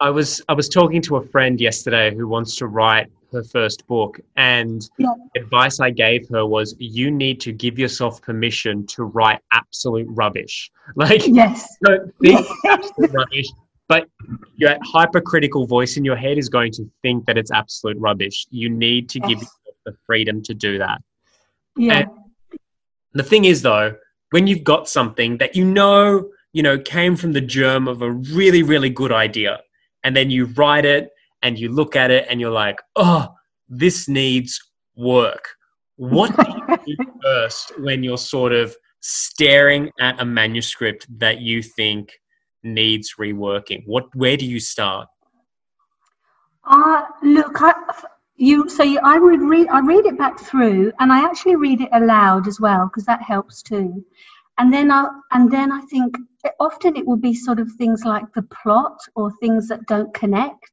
I 0.00 0.10
was 0.10 0.42
I 0.48 0.54
was 0.54 0.68
talking 0.68 1.02
to 1.02 1.16
a 1.16 1.22
friend 1.22 1.60
yesterday 1.60 2.14
who 2.14 2.26
wants 2.26 2.56
to 2.56 2.66
write 2.66 3.08
her 3.32 3.44
first 3.44 3.86
book 3.86 4.18
and 4.36 4.88
yeah. 4.98 5.12
advice 5.36 5.78
I 5.78 5.90
gave 5.90 6.28
her 6.30 6.44
was 6.46 6.74
you 6.78 7.10
need 7.10 7.40
to 7.42 7.52
give 7.52 7.78
yourself 7.78 8.20
permission 8.22 8.86
to 8.88 9.04
write 9.04 9.40
absolute 9.52 10.08
rubbish. 10.10 10.70
Like 10.96 11.24
yes. 11.28 11.76
don't 11.84 12.12
think 12.20 12.44
absolute 12.66 13.12
rubbish, 13.12 13.46
but 13.86 14.08
your 14.56 14.76
hypercritical 14.82 15.64
voice 15.64 15.96
in 15.96 16.04
your 16.04 16.16
head 16.16 16.36
is 16.36 16.48
going 16.48 16.72
to 16.72 16.90
think 17.02 17.26
that 17.26 17.38
it's 17.38 17.52
absolute 17.52 17.96
rubbish. 17.96 18.44
You 18.50 18.70
need 18.70 19.08
to 19.10 19.20
yes. 19.20 19.28
give 19.28 19.38
yourself 19.38 19.76
the 19.86 19.92
freedom 20.04 20.42
to 20.42 20.52
do 20.52 20.78
that. 20.78 21.00
Yeah. 21.76 21.98
And 21.98 22.10
the 23.12 23.22
thing 23.22 23.44
is 23.44 23.62
though, 23.62 23.94
when 24.30 24.48
you've 24.48 24.64
got 24.64 24.88
something 24.88 25.38
that 25.38 25.54
you 25.54 25.64
know, 25.64 26.30
you 26.52 26.64
know, 26.64 26.76
came 26.76 27.14
from 27.14 27.32
the 27.32 27.40
germ 27.40 27.86
of 27.86 28.02
a 28.02 28.10
really, 28.10 28.64
really 28.64 28.90
good 28.90 29.12
idea, 29.12 29.60
and 30.04 30.16
then 30.16 30.30
you 30.30 30.46
write 30.46 30.84
it 30.84 31.10
and 31.42 31.58
you 31.58 31.70
look 31.70 31.96
at 31.96 32.10
it 32.10 32.26
and 32.28 32.40
you're 32.40 32.50
like, 32.50 32.80
oh, 32.96 33.28
this 33.68 34.08
needs 34.08 34.60
work. 34.96 35.48
What 35.96 36.34
do 36.36 36.52
you 36.86 36.96
do 36.96 37.12
first 37.22 37.78
when 37.78 38.02
you're 38.02 38.18
sort 38.18 38.52
of 38.52 38.74
staring 39.00 39.90
at 40.00 40.20
a 40.20 40.24
manuscript 40.24 41.06
that 41.18 41.40
you 41.40 41.62
think 41.62 42.12
needs 42.62 43.14
reworking? 43.18 43.82
What, 43.86 44.14
where 44.14 44.36
do 44.36 44.46
you 44.46 44.60
start? 44.60 45.08
Uh, 46.64 47.02
look, 47.22 47.60
I, 47.60 47.74
you 48.36 48.68
so 48.68 48.82
you, 48.82 48.98
I 49.02 49.18
would 49.18 49.40
read 49.42 49.68
I 49.68 49.80
read 49.80 50.06
it 50.06 50.16
back 50.16 50.38
through, 50.38 50.92
and 50.98 51.12
I 51.12 51.24
actually 51.24 51.56
read 51.56 51.80
it 51.80 51.88
aloud 51.92 52.48
as 52.48 52.60
well 52.60 52.86
because 52.86 53.04
that 53.04 53.22
helps 53.22 53.62
too. 53.62 54.04
And 54.60 54.70
then 54.70 54.90
I 54.92 55.08
and 55.32 55.50
then 55.50 55.72
I 55.72 55.80
think 55.90 56.14
often 56.58 56.94
it 56.94 57.06
will 57.06 57.16
be 57.16 57.32
sort 57.32 57.60
of 57.60 57.72
things 57.72 58.04
like 58.04 58.26
the 58.34 58.42
plot 58.42 58.98
or 59.16 59.32
things 59.40 59.68
that 59.68 59.86
don't 59.86 60.12
connect. 60.12 60.70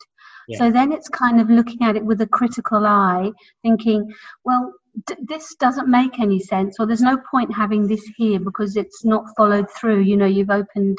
So 0.57 0.71
then 0.71 0.93
it's 0.93 1.09
kind 1.09 1.41
of 1.41 1.49
looking 1.49 1.81
at 1.81 1.97
it 1.97 2.05
with 2.05 2.21
a 2.21 2.27
critical 2.27 2.85
eye, 2.85 3.31
thinking, 3.63 4.13
well, 4.45 4.73
d- 5.05 5.15
this 5.21 5.55
doesn't 5.55 5.89
make 5.89 6.21
any 6.21 6.39
sense, 6.39 6.77
or 6.79 6.85
there's 6.85 7.01
no 7.01 7.17
point 7.29 7.53
having 7.53 7.85
this 7.85 8.09
here 8.15 8.39
because 8.39 8.77
it's 8.77 9.03
not 9.03 9.25
followed 9.35 9.69
through. 9.71 10.01
You 10.01 10.15
know, 10.15 10.25
you've 10.25 10.49
opened 10.49 10.97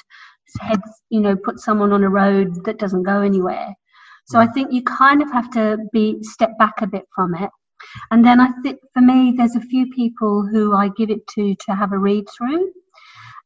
heads, 0.61 0.90
you 1.09 1.21
know, 1.21 1.35
put 1.35 1.61
someone 1.61 1.92
on 1.92 2.04
a 2.04 2.11
road 2.11 2.62
that 2.64 2.78
doesn't 2.78 3.04
go 3.04 3.23
anywhere. 3.23 3.75
So 4.26 4.38
I 4.38 4.47
mm. 4.47 4.54
think 4.54 4.73
you 4.73 4.83
kind 4.83 5.23
of 5.23 5.33
have 5.33 5.50
to 5.52 5.78
be 5.92 6.18
step 6.23 6.59
back 6.59 6.83
a 6.83 6.87
bit 6.87 7.04
from 7.14 7.35
it. 7.35 7.50
And 8.11 8.25
then 8.25 8.40
I 8.40 8.49
think 8.62 8.80
for 8.94 9.00
me, 9.00 9.35
there's 9.37 9.56
a 9.56 9.61
few 9.61 9.87
people 9.90 10.47
who 10.47 10.75
I 10.75 10.88
give 10.88 11.11
it 11.11 11.26
to 11.35 11.54
to 11.54 11.75
have 11.75 11.92
a 11.92 11.99
read 11.99 12.25
through. 12.37 12.73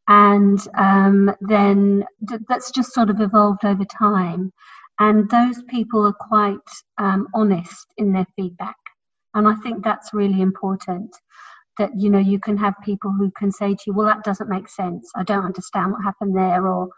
And 0.08 0.58
um, 0.76 1.34
then 1.40 2.04
th- 2.28 2.40
that's 2.48 2.70
just 2.70 2.92
sort 2.92 3.10
of 3.10 3.20
evolved 3.20 3.64
over 3.64 3.84
time. 3.84 4.52
And 4.98 5.28
those 5.30 5.62
people 5.64 6.06
are 6.06 6.12
quite 6.12 6.58
um, 6.98 7.28
honest 7.34 7.86
in 7.98 8.12
their 8.12 8.26
feedback. 8.36 8.76
And 9.34 9.48
i 9.48 9.54
think 9.54 9.82
that's 9.82 10.12
really 10.12 10.42
important 10.42 11.10
that 11.78 11.90
you 11.98 12.10
know 12.10 12.18
you 12.18 12.38
can 12.38 12.56
have 12.58 12.74
people 12.84 13.10
who 13.10 13.30
can 13.30 13.50
say 13.50 13.72
to 13.72 13.82
you 13.86 13.94
well 13.94 14.06
that 14.06 14.24
doesn't 14.24 14.50
make 14.50 14.68
sense. 14.68 15.10
I 15.16 15.22
don't 15.22 15.46
understand 15.46 15.92
what 15.92 16.02
happened 16.02 16.36
there 16.36 16.68
or 16.68 16.88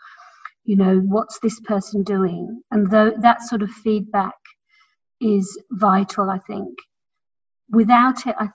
you 0.64 0.76
know 0.76 0.98
what's 0.98 1.38
this 1.38 1.60
person 1.60 2.02
doing? 2.02 2.62
And 2.72 2.90
though 2.90 3.12
that 3.20 3.42
sort 3.42 3.62
of 3.62 3.70
feedback 3.70 4.34
is 5.20 5.58
vital 5.70 6.30
i 6.30 6.38
think 6.46 6.76
without 7.74 8.26
it 8.26 8.34
I, 8.38 8.48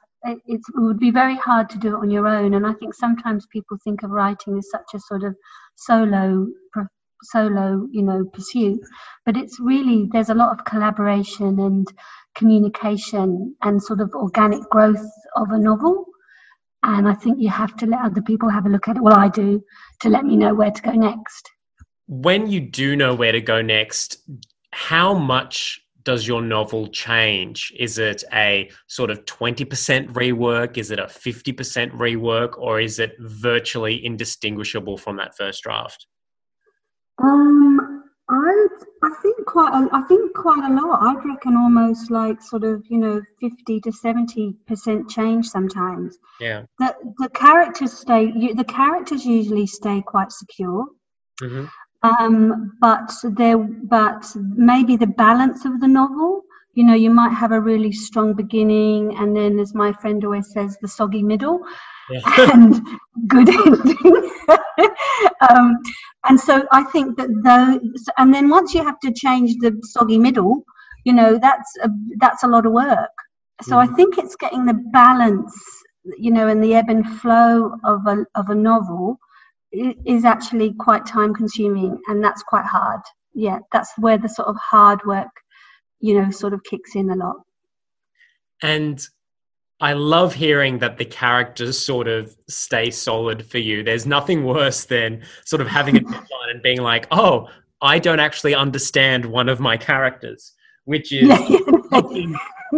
it 0.45 0.61
would 0.75 0.99
be 0.99 1.11
very 1.11 1.37
hard 1.37 1.69
to 1.69 1.77
do 1.77 1.95
it 1.95 1.99
on 1.99 2.11
your 2.11 2.27
own. 2.27 2.53
And 2.53 2.65
i 2.67 2.73
think 2.73 2.93
sometimes 2.93 3.45
people 3.47 3.77
think 3.83 4.03
of 4.03 4.11
writing 4.11 4.57
as 4.57 4.69
such 4.69 4.93
a 4.93 4.99
sort 4.99 5.23
of 5.23 5.35
solo 5.75 6.47
solo 7.23 7.87
you 7.91 8.01
know 8.01 8.25
pursuit. 8.33 8.79
But 9.25 9.37
it's 9.37 9.59
really 9.59 10.09
there's 10.11 10.29
a 10.29 10.35
lot 10.35 10.57
of 10.57 10.65
collaboration 10.65 11.59
and 11.59 11.87
communication 12.35 13.55
and 13.61 13.81
sort 13.81 14.01
of 14.01 14.11
organic 14.13 14.63
growth 14.69 15.05
of 15.35 15.49
a 15.51 15.59
novel. 15.59 16.05
And 16.83 17.07
i 17.07 17.13
think 17.13 17.39
you 17.39 17.49
have 17.49 17.75
to 17.77 17.85
let 17.85 18.01
other 18.01 18.21
people 18.21 18.49
have 18.49 18.65
a 18.65 18.69
look 18.69 18.87
at 18.87 18.97
it. 18.97 19.03
Well 19.03 19.15
i 19.17 19.29
do 19.29 19.63
to 20.01 20.09
let 20.09 20.25
me 20.25 20.35
know 20.35 20.53
where 20.53 20.71
to 20.71 20.81
go 20.81 20.91
next. 20.91 21.49
When 22.07 22.49
you 22.49 22.59
do 22.61 22.95
know 22.95 23.13
where 23.13 23.31
to 23.31 23.41
go 23.41 23.61
next 23.61 24.17
how 24.71 25.13
much 25.13 25.81
does 26.09 26.27
your 26.27 26.41
novel 26.41 26.87
change? 26.87 27.71
Is 27.77 27.99
it 27.99 28.23
a 28.33 28.71
sort 28.87 29.11
of 29.11 29.25
20% 29.25 30.11
rework? 30.13 30.79
Is 30.79 30.89
it 30.89 30.97
a 30.97 31.03
50% 31.03 31.91
rework? 31.91 32.57
Or 32.57 32.79
is 32.79 32.97
it 32.97 33.13
virtually 33.19 34.03
indistinguishable 34.03 34.97
from 34.97 35.17
that 35.17 35.37
first 35.37 35.61
draft? 35.61 36.07
Um, 37.21 38.03
I 38.27 38.67
I 39.03 39.11
think 39.21 39.45
quite 39.45 39.71
a, 39.71 39.87
I 39.95 40.01
think 40.07 40.33
quite 40.33 40.67
a 40.67 40.73
lot. 40.73 40.99
I'd 41.03 41.23
reckon 41.23 41.55
almost 41.55 42.09
like 42.09 42.41
sort 42.41 42.63
of 42.63 42.83
you 42.89 42.97
know 42.97 43.21
fifty 43.39 43.79
to 43.81 43.91
seventy 43.91 44.55
percent 44.65 45.11
change 45.11 45.47
sometimes. 45.47 46.17
Yeah. 46.39 46.63
The 46.79 46.95
the 47.19 47.29
characters 47.29 47.93
stay. 47.93 48.31
You, 48.35 48.55
the 48.55 48.63
characters 48.63 49.25
usually 49.25 49.67
stay 49.67 50.01
quite 50.01 50.31
secure. 50.31 50.85
Mm-hmm. 51.39 51.65
Um, 52.01 52.77
but 52.79 53.11
there, 53.23 53.57
but 53.57 54.25
maybe 54.35 54.95
the 54.95 55.07
balance 55.07 55.65
of 55.65 55.79
the 55.81 55.87
novel. 55.87 56.43
You 56.75 56.85
know, 56.85 56.93
you 56.93 57.09
might 57.09 57.33
have 57.33 57.51
a 57.51 57.59
really 57.59 57.91
strong 57.91 58.33
beginning, 58.33 59.17
and 59.17 59.35
then, 59.35 59.59
as 59.59 59.73
my 59.73 59.91
friend 59.93 60.23
always 60.23 60.51
says, 60.53 60.77
the 60.81 60.87
soggy 60.87 61.23
middle, 61.23 61.59
yeah. 62.09 62.21
and 62.53 62.81
good 63.27 63.49
ending. 63.65 64.31
um, 65.49 65.77
and 66.27 66.39
so 66.39 66.65
I 66.71 66.83
think 66.83 67.17
that 67.17 67.29
those, 67.43 68.05
and 68.17 68.33
then 68.33 68.49
once 68.49 68.73
you 68.73 68.83
have 68.83 68.99
to 69.01 69.11
change 69.11 69.55
the 69.59 69.77
soggy 69.83 70.19
middle, 70.19 70.63
you 71.03 71.13
know, 71.13 71.37
that's 71.37 71.75
a, 71.83 71.89
that's 72.19 72.43
a 72.43 72.47
lot 72.47 72.65
of 72.65 72.71
work. 72.71 73.11
So 73.61 73.75
mm. 73.75 73.89
I 73.89 73.93
think 73.95 74.17
it's 74.17 74.35
getting 74.35 74.65
the 74.65 74.79
balance, 74.93 75.53
you 76.17 76.31
know, 76.31 76.47
and 76.47 76.63
the 76.63 76.75
ebb 76.75 76.89
and 76.89 77.05
flow 77.19 77.73
of 77.83 78.07
a 78.07 78.25
of 78.35 78.49
a 78.49 78.55
novel 78.55 79.19
is 79.71 80.25
actually 80.25 80.73
quite 80.73 81.05
time 81.05 81.33
consuming, 81.33 81.99
and 82.07 82.23
that's 82.23 82.43
quite 82.43 82.65
hard. 82.65 83.01
Yeah, 83.33 83.59
that's 83.71 83.91
where 83.97 84.17
the 84.17 84.29
sort 84.29 84.47
of 84.47 84.57
hard 84.57 85.05
work, 85.05 85.29
you 85.99 86.19
know, 86.19 86.31
sort 86.31 86.53
of 86.53 86.63
kicks 86.63 86.95
in 86.95 87.09
a 87.09 87.15
lot. 87.15 87.37
And 88.61 89.01
I 89.81 89.93
love 89.93 90.33
hearing 90.33 90.79
that 90.79 90.97
the 90.97 91.05
characters 91.05 91.79
sort 91.79 92.07
of 92.07 92.35
stay 92.49 92.91
solid 92.91 93.45
for 93.45 93.59
you. 93.59 93.83
There's 93.83 94.05
nothing 94.05 94.43
worse 94.43 94.85
than 94.85 95.21
sort 95.45 95.61
of 95.61 95.67
having 95.67 95.97
a 95.97 95.99
deadline 96.01 96.49
and 96.49 96.61
being 96.61 96.81
like, 96.81 97.07
oh, 97.11 97.47
I 97.81 97.99
don't 97.99 98.19
actually 98.19 98.55
understand 98.55 99.25
one 99.25 99.47
of 99.47 99.61
my 99.61 99.77
characters, 99.77 100.53
which 100.83 101.13
is 101.13 101.29
something, 101.91 102.35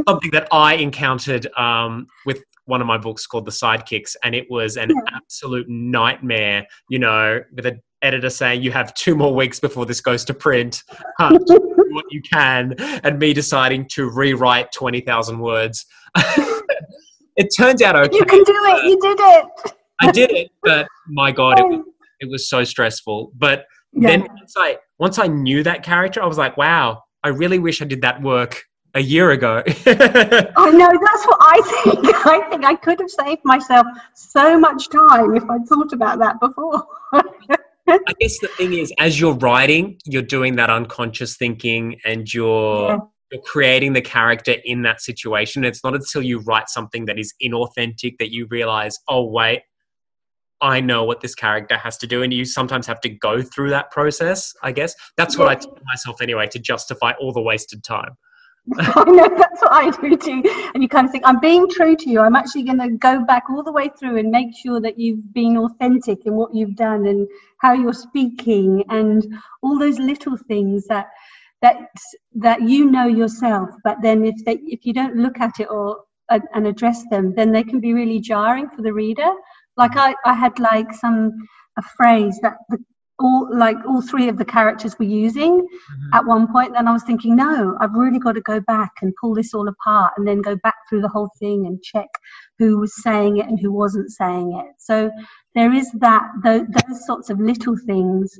something, 0.07 0.31
that 0.31 0.47
I 0.51 0.75
encountered 0.75 1.47
um, 1.57 2.05
with 2.25 2.43
one 2.71 2.79
of 2.79 2.87
my 2.87 2.97
books 2.97 3.27
called 3.27 3.45
The 3.45 3.51
Sidekicks, 3.51 4.15
and 4.23 4.33
it 4.33 4.49
was 4.49 4.77
an 4.77 4.89
yeah. 4.89 5.17
absolute 5.17 5.67
nightmare, 5.69 6.65
you 6.89 6.99
know, 6.99 7.41
with 7.53 7.65
an 7.65 7.81
editor 8.01 8.29
saying, 8.29 8.63
you 8.63 8.71
have 8.71 8.93
two 8.93 9.13
more 9.13 9.35
weeks 9.35 9.59
before 9.59 9.85
this 9.85 9.99
goes 9.99 10.23
to 10.25 10.33
print. 10.33 10.81
Um, 11.19 11.37
what 11.89 12.05
you 12.09 12.21
can, 12.21 12.73
and 13.03 13.19
me 13.19 13.33
deciding 13.33 13.89
to 13.89 14.09
rewrite 14.09 14.71
twenty 14.71 15.01
thousand 15.01 15.39
words. 15.39 15.85
it 17.35 17.49
turned 17.57 17.81
out 17.81 17.97
okay. 17.97 18.15
You 18.17 18.25
can 18.25 18.43
do 18.43 18.53
it. 18.55 18.83
You 18.85 18.99
did 19.01 19.19
it. 19.19 19.45
I 19.99 20.11
did 20.11 20.31
it, 20.31 20.51
but 20.63 20.87
my 21.09 21.31
god, 21.33 21.59
it 21.59 21.65
was, 21.67 21.85
it 22.21 22.29
was 22.31 22.49
so 22.49 22.63
stressful. 22.63 23.33
But 23.37 23.65
Yeah. 23.91 24.11
then 24.11 24.21
once 24.21 24.53
I 24.57 24.77
once 24.97 25.19
I 25.19 25.27
knew 25.27 25.61
that 25.63 25.83
character, 25.83 26.23
I 26.23 26.25
was 26.25 26.37
like, 26.37 26.55
wow, 26.55 27.03
I 27.25 27.27
really 27.27 27.59
wish 27.59 27.81
I 27.81 27.85
did 27.85 28.01
that 28.03 28.21
work 28.21 28.63
a 28.93 28.99
year 29.01 29.31
ago. 29.31 29.63
I 29.67 30.71
know 30.71 30.89
that's 30.89 31.25
what 31.25 31.37
I 31.39 31.61
think. 31.83 32.05
I 32.25 32.49
think 32.49 32.65
I 32.65 32.75
could 32.75 32.99
have 32.99 33.09
saved 33.09 33.41
myself 33.43 33.85
so 34.13 34.59
much 34.59 34.89
time 34.89 35.35
if 35.35 35.43
I'd 35.49 35.65
thought 35.67 35.93
about 35.93 36.19
that 36.19 36.39
before. 36.39 36.83
I 37.13 37.99
guess 38.19 38.39
the 38.39 38.47
thing 38.49 38.73
is, 38.73 38.93
as 38.99 39.19
you're 39.19 39.33
writing, 39.35 39.99
you're 40.05 40.21
doing 40.21 40.55
that 40.55 40.69
unconscious 40.69 41.35
thinking 41.35 41.97
and 42.05 42.31
you're 42.33 42.89
Yeah. 42.89 42.97
you're 43.31 43.41
creating 43.41 43.93
the 43.93 44.01
character 44.01 44.55
in 44.65 44.83
that 44.83 45.01
situation. 45.01 45.63
It's 45.63 45.83
not 45.83 45.95
until 45.95 46.21
you 46.21 46.39
write 46.39 46.69
something 46.69 47.05
that 47.05 47.17
is 47.19 47.33
inauthentic 47.43 48.17
that 48.19 48.31
you 48.31 48.45
realize, 48.49 48.97
oh 49.07 49.25
wait, 49.25 49.61
I 50.61 50.79
know 50.79 51.03
what 51.03 51.21
this 51.21 51.33
character 51.33 51.75
has 51.75 51.97
to 51.97 52.07
do, 52.07 52.21
and 52.21 52.31
you 52.31 52.45
sometimes 52.45 52.85
have 52.85 53.01
to 53.01 53.09
go 53.09 53.41
through 53.41 53.71
that 53.71 53.89
process. 53.89 54.53
I 54.61 54.71
guess 54.71 54.93
that's 55.17 55.35
what 55.37 55.47
I 55.47 55.55
tell 55.55 55.75
myself 55.85 56.21
anyway 56.21 56.47
to 56.47 56.59
justify 56.59 57.13
all 57.19 57.33
the 57.33 57.41
wasted 57.41 57.83
time. 57.83 58.15
I 58.79 59.03
know 59.05 59.27
that's 59.27 59.61
what 59.61 59.71
I 59.71 59.89
do 59.89 60.15
too. 60.15 60.43
And 60.73 60.83
you 60.83 60.89
kind 60.89 61.05
of 61.05 61.11
think, 61.11 61.23
I'm 61.25 61.39
being 61.39 61.67
true 61.69 61.95
to 61.95 62.09
you. 62.09 62.19
I'm 62.21 62.35
actually 62.35 62.63
going 62.63 62.77
to 62.79 62.89
go 62.89 63.25
back 63.25 63.45
all 63.49 63.63
the 63.63 63.71
way 63.71 63.89
through 63.99 64.17
and 64.17 64.29
make 64.29 64.55
sure 64.55 64.79
that 64.79 64.99
you've 64.99 65.33
been 65.33 65.57
authentic 65.57 66.25
in 66.25 66.33
what 66.35 66.53
you've 66.53 66.75
done 66.75 67.07
and 67.07 67.27
how 67.57 67.73
you're 67.73 67.93
speaking 67.93 68.83
and 68.89 69.25
all 69.63 69.79
those 69.79 69.97
little 69.99 70.37
things 70.47 70.85
that 70.87 71.07
that 71.61 71.77
that 72.35 72.61
you 72.61 72.89
know 72.89 73.07
yourself. 73.07 73.69
But 73.83 73.97
then 74.01 74.25
if 74.25 74.35
they 74.45 74.59
if 74.63 74.85
you 74.85 74.93
don't 74.93 75.15
look 75.15 75.39
at 75.39 75.59
it 75.59 75.67
or 75.69 76.03
and 76.29 76.65
address 76.65 77.03
them, 77.09 77.33
then 77.35 77.51
they 77.51 77.63
can 77.63 77.79
be 77.79 77.93
really 77.93 78.19
jarring 78.19 78.69
for 78.69 78.81
the 78.81 78.93
reader. 78.93 79.31
Like 79.75 79.97
I, 79.97 80.15
I 80.25 80.33
had 80.33 80.59
like 80.59 80.93
some 80.93 81.31
a 81.77 81.81
phrase 81.81 82.39
that 82.41 82.57
the 82.69 82.77
all 83.21 83.47
like 83.51 83.77
all 83.87 84.01
three 84.01 84.27
of 84.27 84.37
the 84.37 84.45
characters 84.45 84.97
were 84.99 85.05
using 85.05 85.65
at 86.13 86.25
one 86.25 86.51
point 86.51 86.73
then 86.73 86.87
i 86.87 86.91
was 86.91 87.03
thinking 87.03 87.35
no 87.35 87.77
i've 87.79 87.93
really 87.93 88.19
got 88.19 88.33
to 88.33 88.41
go 88.41 88.59
back 88.61 88.91
and 89.01 89.13
pull 89.19 89.33
this 89.33 89.53
all 89.53 89.67
apart 89.67 90.13
and 90.17 90.27
then 90.27 90.41
go 90.41 90.55
back 90.57 90.75
through 90.89 91.01
the 91.01 91.07
whole 91.07 91.29
thing 91.39 91.65
and 91.65 91.81
check 91.83 92.09
who 92.61 92.77
was 92.77 92.93
saying 93.01 93.37
it 93.37 93.47
and 93.47 93.59
who 93.59 93.71
wasn't 93.71 94.11
saying 94.11 94.53
it. 94.63 94.75
So 94.77 95.09
there 95.55 95.73
is 95.73 95.91
that 95.93 96.23
those, 96.43 96.67
those 96.67 97.05
sorts 97.07 97.31
of 97.31 97.39
little 97.39 97.75
things 97.87 98.39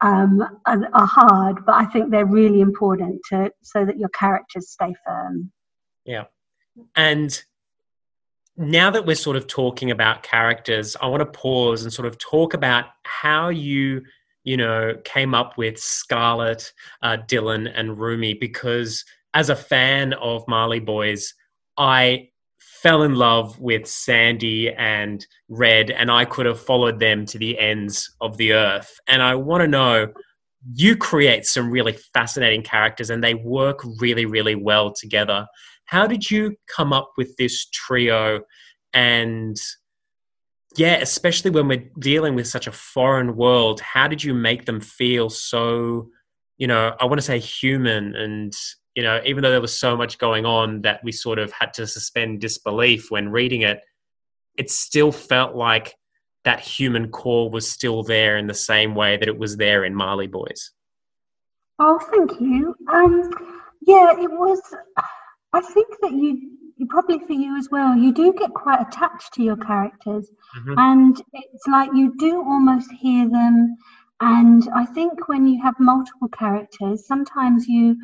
um, 0.00 0.42
are, 0.66 0.88
are 0.94 1.06
hard 1.06 1.64
but 1.64 1.76
i 1.76 1.84
think 1.84 2.10
they're 2.10 2.26
really 2.26 2.60
important 2.60 3.20
to 3.28 3.52
so 3.62 3.84
that 3.84 3.98
your 3.98 4.08
characters 4.08 4.68
stay 4.70 4.92
firm. 5.06 5.52
Yeah. 6.04 6.24
And 6.96 7.40
now 8.56 8.90
that 8.90 9.06
we're 9.06 9.16
sort 9.16 9.36
of 9.36 9.46
talking 9.46 9.90
about 9.90 10.22
characters, 10.22 10.96
I 11.00 11.06
want 11.06 11.20
to 11.20 11.26
pause 11.38 11.82
and 11.82 11.92
sort 11.92 12.06
of 12.06 12.18
talk 12.18 12.54
about 12.54 12.86
how 13.04 13.48
you, 13.48 14.02
you 14.44 14.56
know, 14.56 14.94
came 15.04 15.34
up 15.34 15.56
with 15.56 15.78
Scarlett, 15.78 16.72
uh, 17.02 17.16
Dylan, 17.26 17.72
and 17.74 17.98
Rumi 17.98 18.34
because 18.34 19.04
as 19.34 19.48
a 19.48 19.56
fan 19.56 20.12
of 20.14 20.46
Mallee 20.48 20.80
Boys, 20.80 21.34
I 21.78 22.28
fell 22.58 23.04
in 23.04 23.14
love 23.14 23.58
with 23.60 23.86
Sandy 23.86 24.70
and 24.70 25.24
Red, 25.48 25.90
and 25.90 26.10
I 26.10 26.24
could 26.24 26.46
have 26.46 26.60
followed 26.60 26.98
them 26.98 27.24
to 27.26 27.38
the 27.38 27.58
ends 27.58 28.14
of 28.20 28.36
the 28.36 28.52
earth. 28.52 28.98
And 29.06 29.22
I 29.22 29.36
want 29.36 29.62
to 29.62 29.68
know 29.68 30.12
you 30.74 30.96
create 30.96 31.44
some 31.44 31.70
really 31.70 31.96
fascinating 32.12 32.62
characters 32.62 33.10
and 33.10 33.22
they 33.22 33.34
work 33.34 33.80
really, 34.00 34.26
really 34.26 34.54
well 34.54 34.92
together. 34.92 35.46
How 35.84 36.06
did 36.06 36.30
you 36.30 36.56
come 36.74 36.92
up 36.92 37.12
with 37.16 37.36
this 37.36 37.66
trio? 37.66 38.42
And 38.94 39.56
yeah, 40.76 40.96
especially 40.96 41.50
when 41.50 41.68
we're 41.68 41.90
dealing 41.98 42.34
with 42.34 42.48
such 42.48 42.66
a 42.66 42.72
foreign 42.72 43.36
world, 43.36 43.80
how 43.80 44.08
did 44.08 44.24
you 44.24 44.34
make 44.34 44.64
them 44.64 44.80
feel 44.80 45.28
so, 45.28 46.08
you 46.56 46.66
know, 46.66 46.94
I 46.98 47.04
want 47.04 47.18
to 47.18 47.26
say 47.26 47.38
human 47.38 48.14
and 48.16 48.52
you 48.94 49.02
know, 49.02 49.20
even 49.24 49.42
though 49.42 49.50
there 49.50 49.60
was 49.60 49.78
so 49.78 49.96
much 49.96 50.18
going 50.18 50.44
on 50.44 50.82
that 50.82 51.02
we 51.02 51.12
sort 51.12 51.38
of 51.38 51.50
had 51.52 51.72
to 51.74 51.86
suspend 51.86 52.40
disbelief 52.40 53.10
when 53.10 53.30
reading 53.30 53.62
it, 53.62 53.80
it 54.58 54.70
still 54.70 55.10
felt 55.10 55.54
like 55.54 55.94
that 56.44 56.60
human 56.60 57.08
core 57.08 57.48
was 57.48 57.70
still 57.70 58.02
there 58.02 58.36
in 58.36 58.46
the 58.46 58.54
same 58.54 58.94
way 58.94 59.16
that 59.16 59.28
it 59.28 59.38
was 59.38 59.56
there 59.56 59.84
in 59.84 59.96
Mallee 59.96 60.26
Boys. 60.26 60.72
Oh, 61.78 61.98
thank 61.98 62.38
you. 62.40 62.74
Um, 62.92 63.30
yeah, 63.80 64.12
it 64.18 64.30
was. 64.30 64.60
I 65.52 65.60
think 65.60 65.88
that 66.00 66.12
you, 66.12 66.50
you 66.76 66.86
probably 66.86 67.18
for 67.26 67.32
you 67.34 67.56
as 67.56 67.68
well. 67.70 67.96
You 67.96 68.12
do 68.12 68.32
get 68.32 68.52
quite 68.54 68.80
attached 68.80 69.34
to 69.34 69.42
your 69.42 69.56
characters, 69.56 70.30
Mhm. 70.58 70.74
and 70.78 71.22
it's 71.32 71.66
like 71.66 71.90
you 71.94 72.14
do 72.18 72.42
almost 72.42 72.90
hear 72.92 73.28
them. 73.28 73.76
And 74.20 74.68
I 74.74 74.84
think 74.86 75.28
when 75.28 75.46
you 75.46 75.60
have 75.62 75.74
multiple 75.78 76.28
characters, 76.28 77.06
sometimes 77.06 77.66
you 77.68 77.96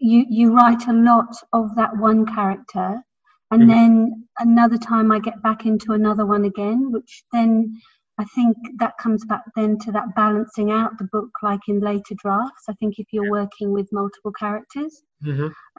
you 0.00 0.26
you 0.28 0.52
write 0.52 0.86
a 0.88 0.92
lot 0.92 1.34
of 1.52 1.74
that 1.76 1.96
one 1.96 2.26
character, 2.26 3.02
and 3.50 3.62
Mhm. 3.62 3.68
then 3.68 4.28
another 4.38 4.76
time 4.76 5.12
I 5.12 5.18
get 5.20 5.40
back 5.42 5.64
into 5.64 5.92
another 5.92 6.26
one 6.26 6.44
again, 6.44 6.90
which 6.90 7.24
then 7.32 7.80
I 8.18 8.24
think 8.24 8.56
that 8.78 8.98
comes 8.98 9.24
back 9.24 9.44
then 9.56 9.78
to 9.80 9.92
that 9.92 10.14
balancing 10.14 10.70
out 10.70 10.98
the 10.98 11.08
book, 11.12 11.30
like 11.42 11.60
in 11.68 11.80
later 11.80 12.14
drafts. 12.16 12.64
I 12.68 12.74
think 12.74 12.98
if 12.98 13.06
you're 13.12 13.30
working 13.30 13.72
with 13.72 13.92
multiple 13.92 14.32
characters, 14.32 15.02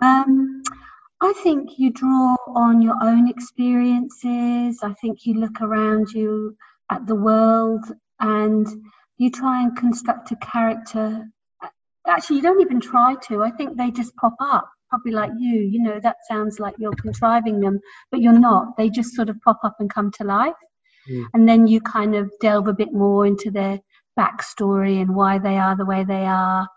um, 0.02 0.62
I 1.24 1.32
think 1.42 1.80
you 1.80 1.90
draw 1.90 2.36
on 2.48 2.82
your 2.82 2.98
own 3.02 3.30
experiences. 3.30 4.84
I 4.84 4.94
think 5.00 5.26
you 5.26 5.36
look 5.36 5.62
around 5.62 6.10
you 6.12 6.58
at 6.92 7.08
the 7.08 7.16
world 7.16 7.86
and 8.20 8.68
you 9.16 9.32
try 9.32 9.64
and 9.64 9.74
construct 9.78 10.32
a 10.32 10.36
character. 10.36 11.26
Actually, 12.06 12.36
you 12.36 12.42
don't 12.42 12.60
even 12.60 12.82
try 12.82 13.16
to. 13.28 13.42
I 13.42 13.52
think 13.52 13.78
they 13.78 13.90
just 13.90 14.14
pop 14.18 14.36
up, 14.42 14.70
probably 14.90 15.14
like 15.14 15.32
you. 15.40 15.62
You 15.62 15.82
know, 15.82 15.98
that 16.02 16.18
sounds 16.28 16.60
like 16.60 16.76
you're 16.78 16.92
contriving 16.92 17.62
them, 17.62 17.80
but 18.12 18.20
you're 18.20 18.38
not. 18.38 18.76
They 18.76 18.90
just 18.90 19.16
sort 19.16 19.30
of 19.30 19.40
pop 19.46 19.60
up 19.64 19.78
and 19.80 19.90
come 19.90 20.12
to 20.18 20.26
life. 20.26 20.60
Mm. 21.10 21.26
And 21.34 21.48
then 21.48 21.68
you 21.68 21.80
kind 21.80 22.16
of 22.16 22.30
delve 22.42 22.68
a 22.68 22.74
bit 22.74 22.92
more 22.92 23.26
into 23.26 23.50
their 23.50 23.80
backstory 24.20 25.02
and 25.02 25.16
why 25.16 25.40
they 25.40 25.58
are 25.58 25.78
the 25.78 25.86
way 25.86 26.04
they 26.04 26.26
are 26.26 26.68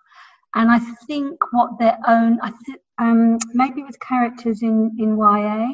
and 0.56 0.70
I 0.70 0.78
think 1.06 1.38
what 1.52 1.78
their 1.78 1.98
own, 2.08 2.40
I 2.42 2.50
th- 2.64 2.78
um, 2.98 3.38
maybe 3.52 3.82
with 3.82 3.98
characters 4.00 4.62
in 4.62 4.96
in 4.98 5.16
YA, 5.16 5.68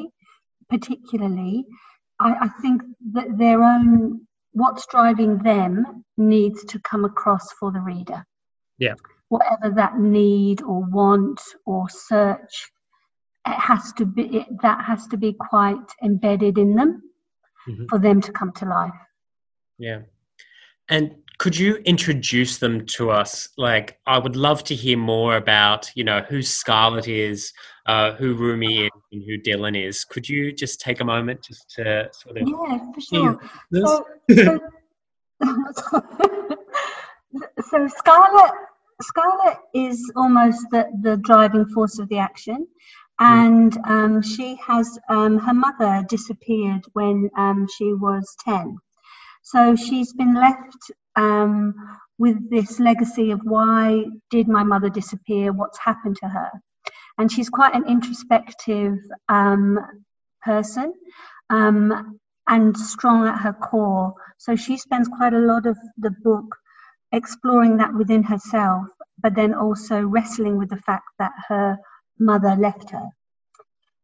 particularly, 0.68 1.64
I, 2.18 2.34
I 2.46 2.48
think 2.60 2.82
that 3.12 3.38
their 3.38 3.62
own 3.62 4.26
what's 4.52 4.86
driving 4.86 5.38
them 5.38 6.04
needs 6.16 6.64
to 6.66 6.78
come 6.80 7.04
across 7.04 7.50
for 7.52 7.72
the 7.72 7.80
reader. 7.80 8.26
Yeah. 8.78 8.94
Whatever 9.28 9.70
that 9.76 9.98
need 9.98 10.60
or 10.62 10.80
want 10.84 11.40
or 11.64 11.88
search, 11.88 12.70
it 13.46 13.58
has 13.70 13.92
to 13.94 14.04
be 14.04 14.22
it, 14.38 14.46
that 14.62 14.84
has 14.84 15.06
to 15.08 15.16
be 15.16 15.32
quite 15.32 15.88
embedded 16.02 16.58
in 16.58 16.74
them 16.74 17.02
Mhm. 17.68 17.88
for 17.88 17.98
them 18.00 18.20
to 18.20 18.32
come 18.32 18.52
to 18.54 18.66
life. 18.66 19.00
Yeah. 19.78 20.00
And 20.88 21.21
could 21.42 21.58
you 21.58 21.74
introduce 21.78 22.58
them 22.58 22.86
to 22.86 23.10
us? 23.10 23.48
Like, 23.58 23.98
I 24.06 24.16
would 24.16 24.36
love 24.36 24.62
to 24.62 24.76
hear 24.76 24.96
more 24.96 25.34
about, 25.36 25.90
you 25.96 26.04
know, 26.04 26.20
who 26.20 26.40
Scarlett 26.40 27.08
is, 27.08 27.52
uh, 27.86 28.12
who 28.12 28.34
Rumi 28.34 28.84
is, 28.84 28.90
and 29.10 29.24
who 29.24 29.38
Dylan 29.38 29.76
is. 29.76 30.04
Could 30.04 30.28
you 30.28 30.52
just 30.52 30.80
take 30.80 31.00
a 31.00 31.04
moment 31.04 31.42
just 31.42 31.68
to 31.70 32.08
sort 32.12 32.38
of. 32.38 32.46
Yeah, 32.48 32.78
for 32.94 33.00
sure. 33.00 33.40
So, 33.74 34.06
so, 34.30 34.60
so 37.70 37.88
Scarlett, 37.88 38.52
Scarlett 39.00 39.58
is 39.74 40.12
almost 40.14 40.64
the, 40.70 40.92
the 41.02 41.16
driving 41.16 41.66
force 41.66 41.98
of 41.98 42.08
the 42.08 42.18
action, 42.18 42.68
and 43.18 43.76
um, 43.88 44.22
she 44.22 44.56
has 44.64 44.96
um, 45.08 45.38
her 45.38 45.54
mother 45.54 46.06
disappeared 46.08 46.84
when 46.92 47.28
um, 47.36 47.66
she 47.76 47.92
was 47.94 48.36
ten, 48.44 48.78
so 49.42 49.74
she's 49.74 50.12
been 50.12 50.36
left 50.36 50.92
um, 51.16 51.74
with 52.18 52.50
this 52.50 52.78
legacy 52.78 53.30
of 53.30 53.40
why 53.42 54.04
did 54.30 54.48
my 54.48 54.62
mother 54.62 54.88
disappear? 54.88 55.52
What's 55.52 55.78
happened 55.78 56.16
to 56.22 56.28
her? 56.28 56.50
And 57.18 57.30
she's 57.30 57.48
quite 57.48 57.74
an 57.74 57.86
introspective 57.86 58.98
um, 59.28 59.78
person. 60.42 60.94
Um, 61.50 62.18
and 62.46 62.76
strong 62.76 63.26
at 63.26 63.40
her 63.40 63.52
core. 63.52 64.14
So 64.38 64.56
she 64.56 64.76
spends 64.76 65.08
quite 65.08 65.32
a 65.32 65.38
lot 65.38 65.66
of 65.66 65.78
the 65.98 66.10
book 66.10 66.56
exploring 67.12 67.76
that 67.76 67.94
within 67.94 68.22
herself, 68.22 68.86
but 69.22 69.34
then 69.34 69.54
also 69.54 70.00
wrestling 70.00 70.58
with 70.58 70.70
the 70.70 70.76
fact 70.76 71.04
that 71.18 71.32
her 71.48 71.78
mother 72.18 72.56
left 72.56 72.90
her. 72.90 73.08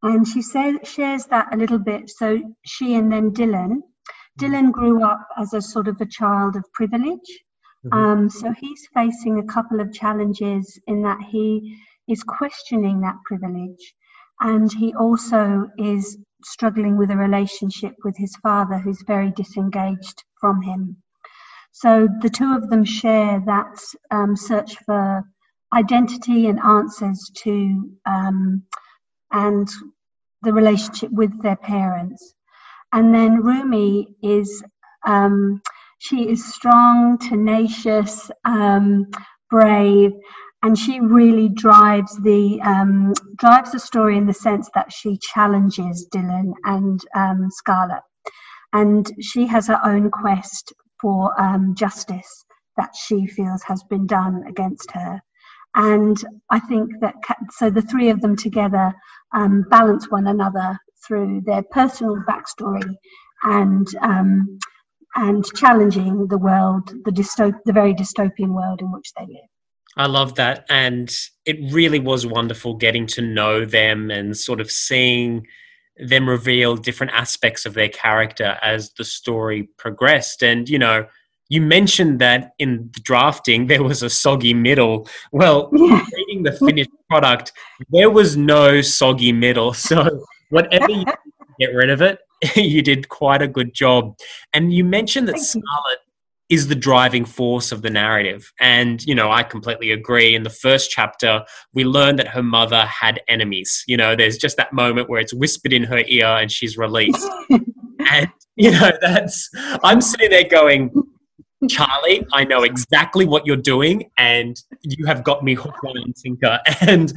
And 0.03 0.29
she 0.29 0.43
says, 0.43 0.77
shares 0.85 1.27
that 1.27 1.53
a 1.53 1.57
little 1.57 1.79
bit. 1.79 2.11
So 2.11 2.55
she 2.65 2.95
and 2.95 3.11
then 3.11 3.33
Dylan. 3.33 3.81
Dylan 4.39 4.73
grew 4.73 5.05
up 5.05 5.27
as 5.37 5.53
a 5.53 5.61
sort 5.61 5.89
of 5.89 6.01
a 6.01 6.07
child 6.07 6.57
of 6.57 6.73
privilege. 6.73 7.31
Mm-hmm. 7.85 7.93
Um, 7.93 8.31
so 8.31 8.53
he's 8.53 8.89
facing 8.95 9.39
a 9.39 9.53
couple 9.53 9.81
of 9.81 9.93
challenges 9.93 10.79
in 10.87 11.03
that 11.03 11.21
he 11.21 11.77
is 12.09 12.23
questioning 12.23 13.01
that 13.01 13.17
privilege, 13.25 13.95
and 14.41 14.73
he 14.73 14.95
also 14.95 15.69
is 15.79 16.19
struggling 16.45 16.97
with 16.97 17.11
a 17.11 17.17
relationship 17.17 17.95
with 18.05 18.17
his 18.17 18.35
father, 18.37 18.79
who's 18.79 19.03
very 19.07 19.31
disengaged 19.33 20.25
from 20.41 20.63
him. 20.63 20.97
So 21.73 22.09
the 22.21 22.31
two 22.31 22.55
of 22.55 22.71
them 22.71 22.85
share 22.85 23.43
that 23.47 23.79
um, 24.11 24.37
search 24.37 24.77
for 24.87 25.25
identity 25.73 26.47
and 26.47 26.59
answers 26.61 27.31
to 27.43 27.91
um, 28.07 28.63
and 29.31 29.69
the 30.43 30.53
relationship 30.53 31.11
with 31.11 31.43
their 31.43 31.57
parents. 31.57 32.35
And 32.93 33.15
then 33.15 33.43
Rumi 33.43 34.17
is 34.23 34.63
um, 35.07 35.61
she 35.99 36.29
is 36.29 36.55
strong, 36.55 37.19
tenacious, 37.19 38.31
um, 38.45 39.07
brave, 39.51 40.13
and 40.63 40.79
she 40.79 41.01
really 41.01 41.49
drives 41.49 42.17
the 42.23 42.61
um, 42.63 43.13
drives 43.37 43.73
the 43.73 43.79
story 43.79 44.17
in 44.17 44.27
the 44.27 44.35
sense 44.35 44.71
that 44.75 44.93
she 44.93 45.19
challenges 45.19 46.09
Dylan 46.13 46.53
and 46.65 47.01
um, 47.15 47.49
Scarlett, 47.51 48.03
and 48.73 49.11
she 49.21 49.47
has 49.47 49.67
her 49.69 49.81
own 49.85 50.11
quest 50.11 50.73
for 51.01 51.39
um, 51.41 51.75
justice 51.75 52.45
that 52.77 52.95
she 52.95 53.27
feels 53.27 53.63
has 53.65 53.83
been 53.85 54.07
done 54.07 54.45
against 54.49 54.91
her. 54.93 55.21
And 55.75 56.17
I 56.51 56.61
think 56.61 56.91
that 57.01 57.15
so 57.51 57.71
the 57.71 57.83
three 57.83 58.11
of 58.11 58.21
them 58.21 58.37
together 58.37 58.95
um, 59.35 59.65
balance 59.69 60.11
one 60.11 60.27
another 60.27 60.79
through 61.09 61.43
their 61.47 61.63
personal 61.63 62.23
backstory 62.29 62.97
and 63.43 63.89
um, 64.03 64.59
and 65.17 65.45
challenging 65.57 66.29
the 66.29 66.39
world, 66.39 66.89
the 67.05 67.11
the 67.65 67.73
very 67.73 67.95
dystopian 67.95 68.55
world 68.55 68.81
in 68.81 68.93
which 68.93 69.13
they 69.19 69.25
live. 69.27 69.49
I 69.97 70.07
love 70.07 70.37
that, 70.37 70.67
and 70.69 71.13
it 71.45 71.73
really 71.73 71.99
was 71.99 72.27
wonderful 72.27 72.75
getting 72.75 73.07
to 73.09 73.23
know 73.23 73.65
them 73.65 74.11
and 74.11 74.37
sort 74.37 74.61
of 74.61 74.71
seeing 74.71 75.47
them 75.97 76.29
reveal 76.29 76.77
different 76.77 77.13
aspects 77.13 77.67
of 77.67 77.75
their 77.75 77.89
character 77.89 78.57
as 78.63 78.93
the 78.93 79.05
story 79.05 79.69
progressed. 79.79 80.45
And 80.45 80.69
you 80.69 80.79
know, 80.79 81.07
you 81.49 81.61
mentioned 81.61 82.21
that 82.21 82.53
in 82.59 82.91
the 82.93 83.01
drafting 83.01 83.67
there 83.67 83.83
was 83.83 84.03
a 84.03 84.11
soggy 84.11 84.55
middle. 84.55 85.09
Well, 85.33 85.71
yeah. 85.73 86.05
reading 86.15 86.43
the 86.43 86.53
finished 86.53 86.91
product, 87.09 87.53
there 87.91 88.11
was 88.11 88.37
no 88.37 88.81
soggy 88.81 89.33
middle. 89.33 89.73
So 89.73 90.25
whatever 90.51 90.91
you 90.91 91.05
get 91.59 91.75
rid 91.75 91.91
of 91.91 92.03
it, 92.03 92.19
you 92.57 92.83
did 92.83 93.09
quite 93.09 93.43
a 93.43 93.49
good 93.49 93.75
job. 93.75 94.17
And 94.53 94.73
you 94.73 94.85
mentioned 94.85 95.29
that 95.29 95.37
Thank 95.37 95.47
Scarlett 95.47 95.99
is 96.49 96.69
the 96.69 96.75
driving 96.75 97.27
force 97.27 97.73
of 97.73 97.83
the 97.83 97.91
narrative. 97.91 98.51
And, 98.59 99.05
you 99.05 99.15
know, 99.15 99.31
I 99.31 99.43
completely 99.43 99.91
agree. 99.91 100.35
In 100.35 100.45
the 100.45 100.51
first 100.51 100.91
chapter, 100.91 101.45
we 101.75 101.85
learn 101.85 102.17
that 102.17 102.29
her 102.29 102.43
mother 102.43 102.87
had 102.87 103.21
enemies. 103.29 103.85
You 103.87 103.99
know, 103.99 104.17
there's 104.17 104.39
just 104.39 104.57
that 104.57 104.73
moment 104.73 105.11
where 105.11 105.21
it's 105.21 105.35
whispered 105.35 105.75
in 105.75 105.85
her 105.85 106.03
ear 106.07 106.27
and 106.27 106.51
she's 106.51 106.79
released. 106.79 107.29
and, 107.51 108.29
you 108.57 108.71
know, 108.71 108.91
that's, 109.03 109.51
I'm 109.85 110.01
sitting 110.01 110.31
there 110.31 110.49
going, 110.49 110.91
Charlie, 111.69 112.25
I 112.33 112.45
know 112.45 112.63
exactly 112.63 113.25
what 113.25 113.47
you're 113.47 113.57
doing, 113.57 114.11
and 114.17 114.61
you 114.83 115.07
have 115.07 115.25
got 115.25 115.43
me 115.43 115.55
hook, 115.55 115.83
line, 115.83 115.97
and 116.05 116.17
sinker. 116.17 116.61
And 116.81 117.13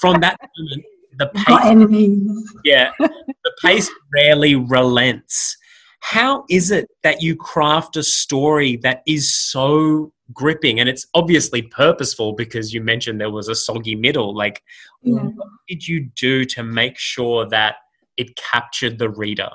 from 0.00 0.20
that 0.20 0.38
moment, 0.58 0.84
the 1.18 1.26
pace, 1.26 2.50
yeah, 2.64 2.90
the 2.98 3.52
pace 3.62 3.90
rarely 4.14 4.54
relents. 4.54 5.56
How 6.00 6.44
is 6.48 6.70
it 6.70 6.88
that 7.02 7.22
you 7.22 7.36
craft 7.36 7.96
a 7.96 8.02
story 8.02 8.76
that 8.78 9.02
is 9.06 9.32
so 9.32 10.12
gripping? 10.32 10.80
And 10.80 10.88
it's 10.88 11.06
obviously 11.14 11.62
purposeful 11.62 12.32
because 12.32 12.72
you 12.72 12.80
mentioned 12.80 13.20
there 13.20 13.30
was 13.30 13.48
a 13.48 13.54
soggy 13.54 13.94
middle. 13.94 14.34
Like, 14.34 14.62
yeah. 15.02 15.18
what 15.20 15.48
did 15.68 15.86
you 15.86 16.08
do 16.16 16.44
to 16.46 16.62
make 16.62 16.98
sure 16.98 17.46
that 17.50 17.76
it 18.16 18.34
captured 18.36 18.98
the 18.98 19.10
reader? 19.10 19.50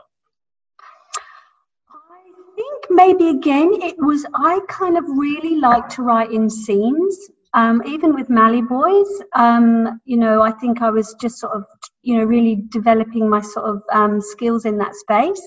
Maybe 3.01 3.29
again 3.29 3.69
it 3.89 3.97
was 3.99 4.25
I 4.33 4.59
kind 4.67 4.97
of 4.97 5.05
really 5.07 5.55
like 5.69 5.87
to 5.95 6.01
write 6.03 6.31
in 6.31 6.49
scenes 6.49 7.15
um, 7.53 7.81
even 7.85 8.13
with 8.13 8.27
Maliboi, 8.27 9.03
um, 9.33 9.99
you 10.05 10.17
know, 10.17 10.41
I 10.41 10.51
think 10.51 10.81
I 10.81 10.91
was 10.91 11.15
just 11.19 11.39
sort 11.39 11.53
of, 11.53 11.63
you 12.03 12.17
know, 12.17 12.23
really 12.23 12.63
developing 12.69 13.27
my 13.27 13.41
sort 13.41 13.65
of 13.65 13.81
um, 13.91 14.21
skills 14.21 14.65
in 14.65 14.77
that 14.77 14.93
space. 14.93 15.41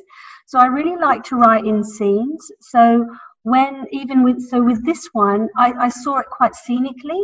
So 0.47 0.59
I 0.59 0.67
really 0.67 0.97
like 0.97 1.23
to 1.25 1.37
write 1.37 1.65
in 1.65 1.85
scenes. 1.85 2.51
So 2.61 3.07
when 3.43 3.87
even 3.93 4.25
with 4.25 4.43
so 4.43 4.61
with 4.61 4.85
this 4.85 5.09
one, 5.13 5.49
I, 5.57 5.73
I 5.73 5.89
saw 5.89 6.19
it 6.19 6.27
quite 6.27 6.55
scenically. 6.55 7.23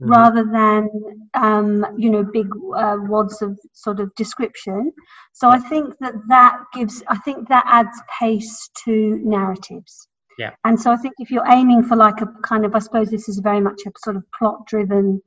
Mm-hmm. 0.00 0.12
Rather 0.12 0.44
than 0.44 0.88
um, 1.34 1.84
you 1.98 2.08
know 2.08 2.22
big 2.22 2.46
uh, 2.76 2.98
wads 3.08 3.42
of 3.42 3.58
sort 3.72 3.98
of 3.98 4.14
description, 4.14 4.92
so 5.32 5.48
I 5.48 5.58
think 5.58 5.92
that 6.00 6.14
that 6.28 6.56
gives 6.72 7.02
I 7.08 7.16
think 7.18 7.48
that 7.48 7.64
adds 7.66 8.00
pace 8.20 8.70
to 8.84 9.18
narratives. 9.24 10.06
Yeah. 10.38 10.50
And 10.64 10.80
so 10.80 10.92
I 10.92 10.96
think 10.96 11.14
if 11.18 11.32
you're 11.32 11.48
aiming 11.48 11.82
for 11.82 11.96
like 11.96 12.20
a 12.20 12.26
kind 12.44 12.64
of, 12.64 12.74
I 12.76 12.78
suppose 12.78 13.10
this 13.10 13.28
is 13.28 13.40
very 13.40 13.60
much 13.60 13.80
a 13.86 13.90
sort 13.98 14.14
of 14.14 14.22
plot 14.38 14.66
driven 14.68 15.20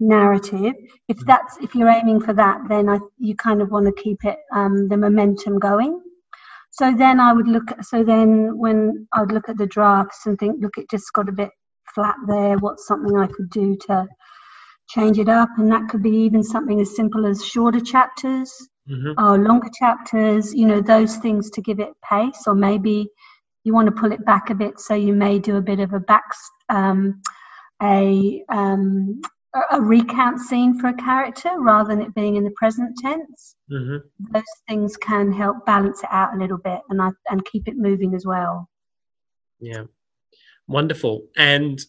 narrative. 0.00 0.74
If 1.08 1.18
mm-hmm. 1.18 1.26
that's 1.26 1.58
if 1.58 1.74
you're 1.74 1.90
aiming 1.90 2.20
for 2.22 2.32
that, 2.32 2.62
then 2.68 2.88
I, 2.88 2.98
you 3.18 3.36
kind 3.36 3.60
of 3.60 3.70
want 3.70 3.86
to 3.86 4.02
keep 4.02 4.24
it 4.24 4.38
um, 4.54 4.88
the 4.88 4.96
momentum 4.96 5.58
going. 5.58 6.00
So 6.70 6.92
then 6.96 7.20
I 7.20 7.32
would 7.32 7.46
look. 7.46 7.70
At, 7.70 7.84
so 7.84 8.02
then 8.02 8.58
when 8.58 9.06
I 9.12 9.20
would 9.20 9.32
look 9.32 9.48
at 9.48 9.58
the 9.58 9.66
drafts 9.66 10.26
and 10.26 10.38
think, 10.38 10.56
look, 10.60 10.78
it 10.78 10.90
just 10.90 11.12
got 11.12 11.28
a 11.28 11.32
bit 11.32 11.50
flat 11.94 12.16
there. 12.26 12.56
What's 12.58 12.86
something 12.86 13.16
I 13.16 13.26
could 13.26 13.50
do 13.50 13.76
to 13.86 14.06
change 14.88 15.18
it 15.18 15.28
up? 15.28 15.48
And 15.58 15.70
that 15.72 15.88
could 15.88 16.02
be 16.02 16.16
even 16.16 16.42
something 16.42 16.80
as 16.80 16.94
simple 16.96 17.26
as 17.26 17.44
shorter 17.44 17.80
chapters 17.80 18.52
mm-hmm. 18.88 19.12
or 19.22 19.38
longer 19.38 19.70
chapters. 19.78 20.54
You 20.54 20.66
know, 20.66 20.80
those 20.80 21.16
things 21.16 21.50
to 21.50 21.62
give 21.62 21.80
it 21.80 21.92
pace, 22.08 22.44
or 22.46 22.54
maybe 22.54 23.08
you 23.64 23.72
want 23.72 23.86
to 23.86 24.00
pull 24.00 24.12
it 24.12 24.24
back 24.24 24.50
a 24.50 24.54
bit, 24.54 24.78
so 24.78 24.94
you 24.94 25.14
may 25.14 25.38
do 25.38 25.56
a 25.56 25.62
bit 25.62 25.80
of 25.80 25.92
a 25.92 26.00
back, 26.00 26.24
um, 26.68 27.22
a 27.82 28.44
um, 28.50 29.20
a 29.70 29.80
recount 29.80 30.40
scene 30.40 30.78
for 30.78 30.88
a 30.88 30.94
character 30.94 31.50
rather 31.58 31.88
than 31.88 32.02
it 32.02 32.14
being 32.14 32.36
in 32.36 32.44
the 32.44 32.50
present 32.56 32.96
tense. 32.98 33.56
Mm-hmm. 33.70 33.98
Those 34.32 34.42
things 34.68 34.96
can 34.96 35.32
help 35.32 35.64
balance 35.64 36.02
it 36.02 36.08
out 36.10 36.34
a 36.34 36.38
little 36.38 36.58
bit 36.58 36.80
and 36.90 37.00
I, 37.00 37.10
and 37.30 37.44
keep 37.44 37.68
it 37.68 37.76
moving 37.76 38.14
as 38.14 38.26
well. 38.26 38.68
Yeah, 39.60 39.84
wonderful. 40.68 41.26
And 41.36 41.80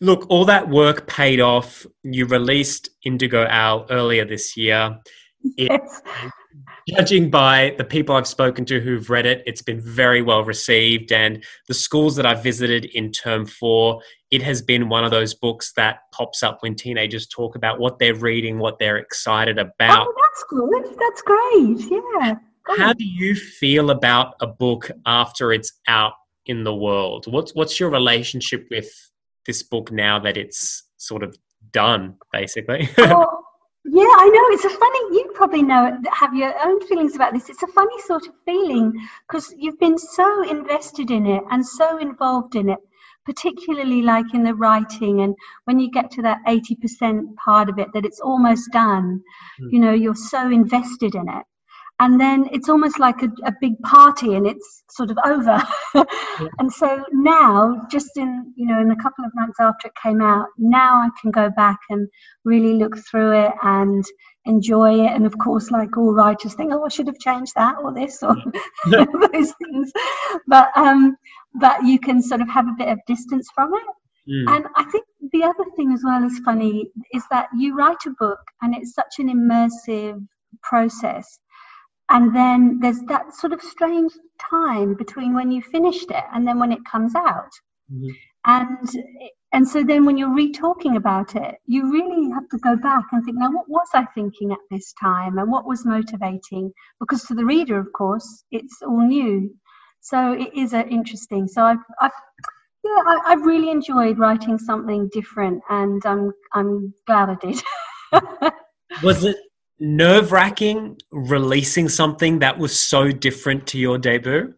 look, 0.00 0.26
all 0.28 0.44
that 0.46 0.68
work 0.68 1.06
paid 1.06 1.40
off. 1.40 1.86
You 2.02 2.26
released 2.26 2.90
Indigo 3.04 3.46
Owl 3.48 3.86
earlier 3.90 4.24
this 4.24 4.56
year. 4.56 4.98
It, 5.56 5.70
yes 5.70 6.32
judging 6.88 7.30
by 7.30 7.74
the 7.78 7.84
people 7.84 8.14
I've 8.14 8.26
spoken 8.26 8.64
to 8.66 8.80
who've 8.80 9.10
read 9.10 9.26
it, 9.26 9.42
it's 9.46 9.62
been 9.62 9.80
very 9.80 10.22
well 10.22 10.44
received. 10.44 11.12
And 11.12 11.44
the 11.68 11.74
schools 11.74 12.16
that 12.16 12.26
I've 12.26 12.42
visited 12.42 12.84
in 12.86 13.10
term 13.10 13.46
four, 13.46 14.00
it 14.30 14.42
has 14.42 14.62
been 14.62 14.88
one 14.88 15.04
of 15.04 15.10
those 15.10 15.34
books 15.34 15.72
that 15.76 15.98
pops 16.12 16.42
up 16.42 16.58
when 16.60 16.74
teenagers 16.74 17.26
talk 17.26 17.56
about 17.56 17.80
what 17.80 17.98
they're 17.98 18.14
reading, 18.14 18.58
what 18.58 18.78
they're 18.78 18.98
excited 18.98 19.58
about. 19.58 20.06
Oh, 20.06 20.14
that's 20.20 20.44
good. 20.48 20.98
That's 20.98 21.22
great. 21.22 22.00
Yeah. 22.20 22.34
How 22.78 22.92
do 22.92 23.04
you 23.04 23.34
feel 23.34 23.90
about 23.90 24.34
a 24.40 24.46
book 24.46 24.90
after 25.06 25.52
it's 25.52 25.72
out 25.86 26.14
in 26.46 26.64
the 26.64 26.74
world? 26.74 27.26
What's 27.26 27.54
what's 27.54 27.78
your 27.78 27.90
relationship 27.90 28.66
with 28.70 28.90
this 29.46 29.62
book 29.62 29.92
now 29.92 30.18
that 30.20 30.36
it's 30.36 30.84
sort 30.96 31.22
of 31.22 31.36
done, 31.72 32.16
basically? 32.32 32.88
Oh, 32.98 33.42
yeah, 33.88 34.02
I 34.02 34.28
know. 34.28 34.56
It's 34.56 34.64
a 34.64 34.70
funny, 34.70 35.16
you 35.16 35.30
probably 35.34 35.62
know, 35.62 35.96
have 36.12 36.34
your 36.34 36.52
own 36.66 36.84
feelings 36.88 37.14
about 37.14 37.32
this. 37.32 37.48
It's 37.48 37.62
a 37.62 37.68
funny 37.68 38.00
sort 38.02 38.26
of 38.26 38.34
feeling 38.44 38.92
because 39.28 39.54
you've 39.56 39.78
been 39.78 39.96
so 39.96 40.42
invested 40.48 41.12
in 41.12 41.24
it 41.24 41.44
and 41.52 41.64
so 41.64 41.98
involved 41.98 42.56
in 42.56 42.68
it, 42.68 42.80
particularly 43.24 44.02
like 44.02 44.34
in 44.34 44.42
the 44.42 44.54
writing. 44.54 45.20
And 45.20 45.36
when 45.66 45.78
you 45.78 45.88
get 45.88 46.10
to 46.12 46.22
that 46.22 46.40
80% 46.48 47.36
part 47.36 47.68
of 47.68 47.78
it, 47.78 47.92
that 47.94 48.04
it's 48.04 48.18
almost 48.18 48.72
done, 48.72 49.22
mm. 49.60 49.72
you 49.72 49.78
know, 49.78 49.92
you're 49.92 50.16
so 50.16 50.50
invested 50.50 51.14
in 51.14 51.28
it 51.28 51.44
and 51.98 52.20
then 52.20 52.48
it's 52.52 52.68
almost 52.68 52.98
like 52.98 53.22
a, 53.22 53.30
a 53.44 53.52
big 53.60 53.78
party 53.80 54.34
and 54.34 54.46
it's 54.46 54.84
sort 54.90 55.10
of 55.10 55.18
over 55.24 55.62
yeah. 55.94 56.04
and 56.58 56.72
so 56.72 57.04
now 57.12 57.86
just 57.90 58.16
in 58.16 58.52
you 58.56 58.66
know 58.66 58.80
in 58.80 58.90
a 58.90 58.96
couple 58.96 59.24
of 59.24 59.30
months 59.34 59.58
after 59.60 59.88
it 59.88 59.94
came 60.02 60.20
out 60.20 60.46
now 60.58 60.96
i 60.96 61.08
can 61.20 61.30
go 61.30 61.50
back 61.50 61.78
and 61.90 62.08
really 62.44 62.74
look 62.74 62.96
through 63.10 63.32
it 63.32 63.52
and 63.62 64.04
enjoy 64.44 65.04
it 65.04 65.10
and 65.12 65.26
of 65.26 65.36
course 65.38 65.70
like 65.70 65.96
all 65.96 66.12
writers 66.12 66.54
think 66.54 66.72
oh 66.72 66.84
i 66.84 66.88
should 66.88 67.06
have 67.06 67.18
changed 67.18 67.52
that 67.56 67.74
or 67.82 67.92
this 67.92 68.22
or 68.22 68.36
yeah. 68.88 69.04
those 69.32 69.52
things 69.62 69.92
but 70.46 70.68
um 70.76 71.16
but 71.54 71.82
you 71.84 71.98
can 71.98 72.22
sort 72.22 72.40
of 72.40 72.48
have 72.48 72.68
a 72.68 72.74
bit 72.78 72.88
of 72.88 72.98
distance 73.06 73.48
from 73.54 73.72
it 73.74 74.30
mm. 74.30 74.54
and 74.54 74.66
i 74.76 74.84
think 74.84 75.04
the 75.32 75.42
other 75.42 75.64
thing 75.76 75.92
as 75.92 76.02
well 76.04 76.22
is 76.22 76.38
funny 76.44 76.88
is 77.12 77.24
that 77.30 77.48
you 77.56 77.74
write 77.74 77.96
a 78.06 78.10
book 78.18 78.38
and 78.62 78.74
it's 78.76 78.94
such 78.94 79.18
an 79.18 79.28
immersive 79.28 80.24
process 80.62 81.38
and 82.08 82.34
then 82.34 82.78
there's 82.80 83.00
that 83.08 83.34
sort 83.34 83.52
of 83.52 83.60
strange 83.60 84.12
time 84.50 84.94
between 84.94 85.34
when 85.34 85.50
you 85.50 85.62
finished 85.62 86.10
it 86.10 86.24
and 86.32 86.46
then 86.46 86.58
when 86.58 86.72
it 86.72 86.84
comes 86.90 87.14
out 87.14 87.50
Mm-hmm. 87.92 88.08
And 88.44 88.88
and 89.52 89.68
so 89.68 89.82
then 89.82 90.04
when 90.04 90.18
you're 90.18 90.34
re-talking 90.34 90.96
about 90.96 91.34
it, 91.34 91.56
you 91.66 91.90
really 91.90 92.30
have 92.32 92.48
to 92.50 92.58
go 92.58 92.76
back 92.76 93.04
and 93.12 93.24
think, 93.24 93.38
now 93.38 93.50
what 93.50 93.68
was 93.68 93.88
I 93.94 94.04
thinking 94.14 94.52
at 94.52 94.58
this 94.70 94.92
time 95.00 95.38
and 95.38 95.50
what 95.50 95.66
was 95.66 95.86
motivating? 95.86 96.72
Because 97.00 97.22
to 97.24 97.34
the 97.34 97.44
reader, 97.44 97.78
of 97.78 97.92
course, 97.92 98.44
it's 98.50 98.82
all 98.82 99.06
new. 99.06 99.54
So 100.00 100.32
it 100.32 100.52
is 100.54 100.74
uh, 100.74 100.84
interesting. 100.90 101.48
So 101.48 101.62
I've, 101.62 101.78
I've 102.00 102.12
yeah, 102.84 103.02
I, 103.04 103.20
I've 103.26 103.42
really 103.42 103.70
enjoyed 103.70 104.18
writing 104.18 104.58
something 104.58 105.08
different, 105.12 105.62
and 105.68 106.04
I'm 106.04 106.32
I'm 106.52 106.94
glad 107.06 107.30
I 107.30 107.34
did. 107.34 107.62
was 109.02 109.24
it 109.24 109.36
nerve 109.78 110.32
wracking 110.32 110.98
releasing 111.10 111.88
something 111.88 112.38
that 112.40 112.58
was 112.58 112.78
so 112.78 113.10
different 113.10 113.66
to 113.68 113.78
your 113.78 113.98
debut? 113.98 114.54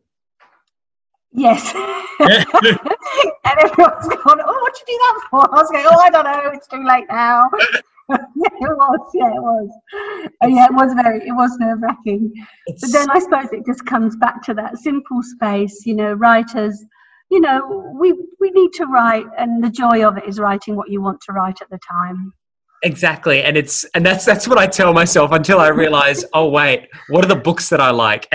Yes. 1.32 1.72
and 2.20 3.58
everyone's 3.60 4.08
gone, 4.08 4.40
oh, 4.44 4.58
what'd 4.62 4.80
you 4.80 4.86
do 4.86 4.98
that 4.98 5.20
for? 5.30 5.54
I 5.54 5.60
was 5.60 5.70
going, 5.70 5.86
oh, 5.88 5.98
I 5.98 6.10
don't 6.10 6.24
know, 6.24 6.50
it's 6.52 6.66
too 6.66 6.84
late 6.84 7.06
now. 7.08 7.48
it 8.10 8.60
was, 8.60 9.10
yeah, 9.14 9.28
it 9.28 9.42
was. 9.42 9.70
Uh, 10.42 10.46
yeah, 10.48 10.66
it 10.66 10.72
was 10.74 10.94
very, 10.94 11.26
it 11.28 11.32
was 11.32 11.56
nerve 11.58 11.80
wracking. 11.82 12.32
But 12.80 12.92
then 12.92 13.10
I 13.10 13.18
suppose 13.18 13.52
it 13.52 13.66
just 13.66 13.84
comes 13.86 14.16
back 14.16 14.42
to 14.44 14.54
that 14.54 14.78
simple 14.78 15.22
space, 15.22 15.84
you 15.84 15.94
know, 15.94 16.14
writers, 16.14 16.84
you 17.30 17.40
know, 17.40 17.94
we, 17.94 18.14
we 18.40 18.50
need 18.50 18.72
to 18.74 18.86
write, 18.86 19.26
and 19.36 19.62
the 19.62 19.70
joy 19.70 20.06
of 20.06 20.16
it 20.16 20.24
is 20.26 20.38
writing 20.38 20.76
what 20.76 20.90
you 20.90 21.02
want 21.02 21.20
to 21.22 21.32
write 21.32 21.60
at 21.60 21.68
the 21.70 21.78
time. 21.78 22.32
Exactly, 22.84 23.42
and 23.42 23.56
it's 23.56 23.84
and 23.94 24.06
that's 24.06 24.24
that's 24.24 24.46
what 24.46 24.56
I 24.56 24.66
tell 24.66 24.92
myself 24.92 25.32
until 25.32 25.58
I 25.58 25.68
realize, 25.68 26.24
oh 26.32 26.48
wait, 26.48 26.88
what 27.08 27.24
are 27.24 27.28
the 27.28 27.36
books 27.36 27.68
that 27.70 27.80
I 27.80 27.90
like? 27.90 28.28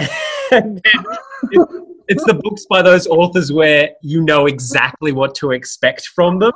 it's 2.08 2.23
the 2.25 2.39
books 2.43 2.65
by 2.69 2.82
those 2.82 3.08
authors 3.08 3.53
where 3.53 3.91
you 4.01 4.21
know 4.21 4.47
exactly 4.47 5.13
what 5.13 5.34
to 5.36 5.51
expect 5.51 6.08
from 6.08 6.39
them. 6.39 6.51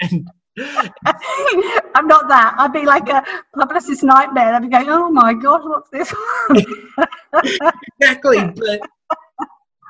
and 0.00 0.28
I'm 0.58 2.06
not 2.06 2.28
that. 2.28 2.54
I'd 2.58 2.72
be 2.72 2.84
like 2.84 3.08
a 3.08 3.22
publicist 3.54 4.02
nightmare. 4.02 4.54
I'd 4.54 4.62
be 4.62 4.68
going, 4.68 4.88
"Oh 4.88 5.10
my 5.10 5.34
god, 5.34 5.60
what's 5.64 5.90
this?" 5.90 6.12
exactly, 8.00 8.38
but 8.56 8.80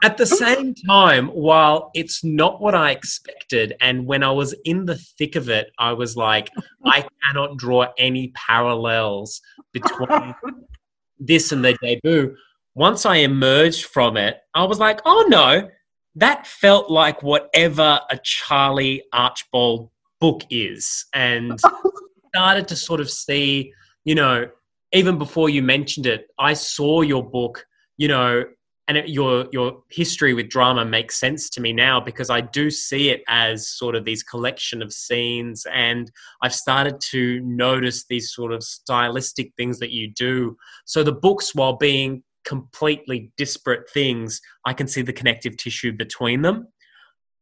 at 0.02 0.16
the 0.16 0.26
same 0.26 0.74
time, 0.74 1.28
while 1.28 1.90
it's 1.94 2.24
not 2.24 2.60
what 2.60 2.74
I 2.74 2.90
expected, 2.90 3.74
and 3.80 4.06
when 4.06 4.22
I 4.22 4.30
was 4.30 4.54
in 4.64 4.86
the 4.86 4.96
thick 4.96 5.36
of 5.36 5.48
it, 5.48 5.70
I 5.78 5.92
was 5.92 6.16
like, 6.16 6.48
I 6.84 7.06
cannot 7.24 7.56
draw 7.56 7.86
any 7.98 8.32
parallels 8.34 9.40
between 9.72 10.34
this 11.18 11.52
and 11.52 11.64
the 11.64 11.76
debut 11.82 12.36
once 12.74 13.04
I 13.04 13.16
emerged 13.16 13.86
from 13.86 14.16
it, 14.16 14.38
I 14.54 14.64
was 14.64 14.78
like, 14.78 15.00
oh 15.04 15.26
no, 15.28 15.68
that 16.16 16.46
felt 16.46 16.90
like 16.90 17.22
whatever 17.22 18.00
a 18.08 18.18
Charlie 18.22 19.04
Archbold 19.12 19.90
book 20.20 20.44
is. 20.50 21.06
And 21.12 21.60
started 22.28 22.68
to 22.68 22.76
sort 22.76 23.00
of 23.00 23.10
see, 23.10 23.72
you 24.04 24.14
know, 24.14 24.48
even 24.92 25.18
before 25.18 25.50
you 25.50 25.62
mentioned 25.62 26.06
it, 26.06 26.28
I 26.38 26.54
saw 26.54 27.02
your 27.02 27.28
book, 27.28 27.66
you 27.96 28.08
know, 28.08 28.44
and 28.90 28.98
it, 28.98 29.08
your 29.08 29.46
your 29.52 29.84
history 29.88 30.34
with 30.34 30.48
drama 30.48 30.84
makes 30.84 31.16
sense 31.16 31.48
to 31.50 31.60
me 31.60 31.72
now 31.72 32.00
because 32.00 32.28
I 32.28 32.40
do 32.40 32.72
see 32.72 33.10
it 33.10 33.22
as 33.28 33.68
sort 33.68 33.94
of 33.94 34.04
these 34.04 34.24
collection 34.24 34.82
of 34.82 34.92
scenes, 34.92 35.64
and 35.72 36.10
I've 36.42 36.52
started 36.52 37.00
to 37.12 37.38
notice 37.38 38.06
these 38.06 38.32
sort 38.32 38.52
of 38.52 38.64
stylistic 38.64 39.52
things 39.56 39.78
that 39.78 39.92
you 39.92 40.10
do. 40.10 40.56
So 40.86 41.04
the 41.04 41.12
books, 41.12 41.54
while 41.54 41.76
being 41.76 42.24
completely 42.44 43.30
disparate 43.36 43.88
things, 43.88 44.40
I 44.66 44.72
can 44.72 44.88
see 44.88 45.02
the 45.02 45.12
connective 45.12 45.56
tissue 45.56 45.92
between 45.92 46.42
them. 46.42 46.66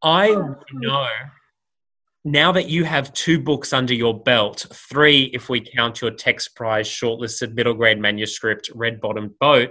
I 0.02 0.28
oh, 0.28 0.54
know 0.74 1.08
now 2.26 2.52
that 2.52 2.68
you 2.68 2.84
have 2.84 3.14
two 3.14 3.40
books 3.40 3.72
under 3.72 3.94
your 3.94 4.22
belt, 4.22 4.66
three 4.70 5.30
if 5.32 5.48
we 5.48 5.62
count 5.62 6.02
your 6.02 6.10
text 6.10 6.54
prize 6.54 6.86
shortlisted 6.86 7.54
middle 7.54 7.72
grade 7.72 7.98
manuscript, 7.98 8.70
Red 8.74 9.00
Bottomed 9.00 9.38
Boat, 9.38 9.70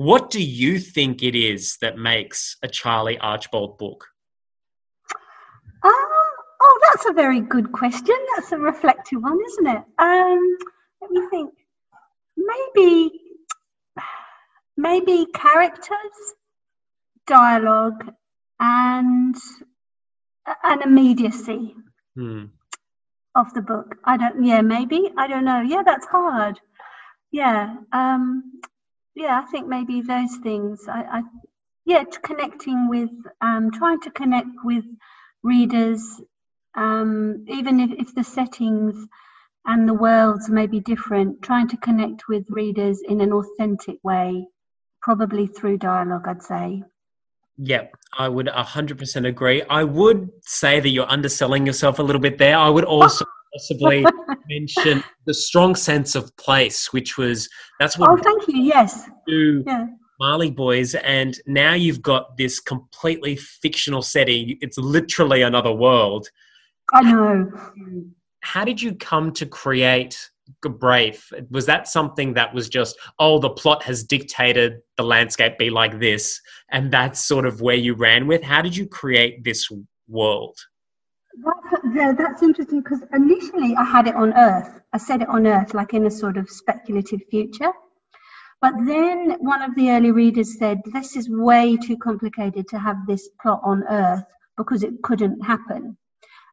what 0.00 0.30
do 0.30 0.42
you 0.42 0.78
think 0.78 1.22
it 1.22 1.34
is 1.34 1.76
that 1.82 1.98
makes 1.98 2.56
a 2.62 2.68
Charlie 2.68 3.18
Archbold 3.18 3.76
book? 3.76 4.06
Um, 5.82 5.92
oh, 6.62 6.80
that's 6.88 7.04
a 7.04 7.12
very 7.12 7.42
good 7.42 7.70
question. 7.70 8.16
That's 8.34 8.50
a 8.52 8.56
reflective 8.56 9.22
one, 9.22 9.38
isn't 9.44 9.66
it? 9.66 9.82
Um, 9.98 10.56
let 11.02 11.10
me 11.10 11.20
think. 11.28 11.52
Maybe 12.34 13.10
maybe 14.74 15.26
characters, 15.34 16.16
dialogue, 17.26 18.10
and 18.58 19.36
an 20.64 20.80
immediacy 20.80 21.74
hmm. 22.14 22.44
of 23.34 23.52
the 23.52 23.60
book. 23.60 23.96
I 24.04 24.16
don't. 24.16 24.46
Yeah, 24.46 24.62
maybe. 24.62 25.12
I 25.18 25.26
don't 25.26 25.44
know. 25.44 25.60
Yeah, 25.60 25.82
that's 25.84 26.06
hard. 26.06 26.58
Yeah. 27.30 27.76
Um, 27.92 28.60
yeah, 29.20 29.42
I 29.44 29.50
think 29.50 29.68
maybe 29.68 30.00
those 30.00 30.34
things. 30.42 30.86
I, 30.88 31.02
I 31.02 31.22
yeah, 31.84 32.04
connecting 32.22 32.88
with, 32.88 33.10
um, 33.40 33.70
trying 33.70 34.00
to 34.00 34.10
connect 34.10 34.48
with 34.64 34.84
readers, 35.42 36.02
um, 36.74 37.44
even 37.48 37.80
if, 37.80 37.90
if 37.98 38.14
the 38.14 38.24
settings 38.24 39.06
and 39.66 39.86
the 39.88 39.94
worlds 39.94 40.48
may 40.48 40.66
be 40.66 40.80
different, 40.80 41.42
trying 41.42 41.68
to 41.68 41.76
connect 41.76 42.28
with 42.28 42.44
readers 42.48 43.02
in 43.06 43.20
an 43.20 43.32
authentic 43.32 43.96
way 44.02 44.46
probably 45.02 45.46
through 45.46 45.78
dialogue, 45.78 46.26
I'd 46.26 46.42
say. 46.42 46.82
Yeah, 47.58 47.88
I 48.16 48.28
would 48.28 48.46
100% 48.46 49.26
agree. 49.26 49.62
I 49.62 49.84
would 49.84 50.30
say 50.46 50.80
that 50.80 50.88
you're 50.88 51.10
underselling 51.10 51.66
yourself 51.66 51.98
a 51.98 52.02
little 52.02 52.20
bit 52.20 52.38
there. 52.38 52.56
I 52.56 52.68
would 52.68 52.84
also 52.84 53.24
possibly 53.52 54.04
mention 54.48 55.02
the 55.26 55.34
strong 55.34 55.74
sense 55.74 56.14
of 56.14 56.34
place, 56.36 56.92
which 56.92 57.16
was 57.18 57.48
that's 57.78 57.98
what. 57.98 58.10
Oh, 58.10 58.16
thank 58.16 58.48
you. 58.48 58.62
Yes. 58.62 59.08
Do 59.26 59.62
yeah. 59.66 59.86
Mallee 60.18 60.50
Boys, 60.50 60.94
and 60.96 61.38
now 61.46 61.74
you've 61.74 62.02
got 62.02 62.36
this 62.36 62.60
completely 62.60 63.36
fictional 63.36 64.02
setting. 64.02 64.58
It's 64.60 64.78
literally 64.78 65.42
another 65.42 65.72
world. 65.72 66.28
I 66.92 67.02
know. 67.02 67.50
How 68.42 68.64
did 68.64 68.80
you 68.80 68.94
come 68.94 69.32
to 69.32 69.46
create 69.46 70.30
brave 70.62 71.24
was 71.50 71.66
that 71.66 71.88
something 71.88 72.34
that 72.34 72.52
was 72.52 72.68
just 72.68 72.98
oh 73.18 73.38
the 73.38 73.50
plot 73.50 73.82
has 73.82 74.02
dictated 74.02 74.80
the 74.96 75.02
landscape 75.02 75.56
be 75.58 75.70
like 75.70 76.00
this 76.00 76.40
and 76.70 76.92
that's 76.92 77.24
sort 77.24 77.46
of 77.46 77.60
where 77.60 77.76
you 77.76 77.94
ran 77.94 78.26
with 78.26 78.42
how 78.42 78.60
did 78.60 78.76
you 78.76 78.86
create 78.86 79.44
this 79.44 79.68
world 80.08 80.56
that's, 81.44 81.84
yeah, 81.94 82.12
that's 82.16 82.42
interesting 82.42 82.80
because 82.80 83.02
initially 83.14 83.74
i 83.76 83.84
had 83.84 84.06
it 84.06 84.14
on 84.14 84.32
earth 84.34 84.80
i 84.92 84.98
said 84.98 85.22
it 85.22 85.28
on 85.28 85.46
earth 85.46 85.74
like 85.74 85.94
in 85.94 86.06
a 86.06 86.10
sort 86.10 86.36
of 86.36 86.50
speculative 86.50 87.20
future 87.30 87.72
but 88.60 88.74
then 88.84 89.36
one 89.40 89.62
of 89.62 89.74
the 89.74 89.90
early 89.90 90.10
readers 90.10 90.58
said 90.58 90.80
this 90.92 91.16
is 91.16 91.28
way 91.30 91.76
too 91.76 91.96
complicated 91.96 92.68
to 92.68 92.78
have 92.78 93.06
this 93.06 93.28
plot 93.40 93.60
on 93.64 93.84
earth 93.88 94.24
because 94.56 94.82
it 94.82 95.02
couldn't 95.02 95.40
happen 95.40 95.96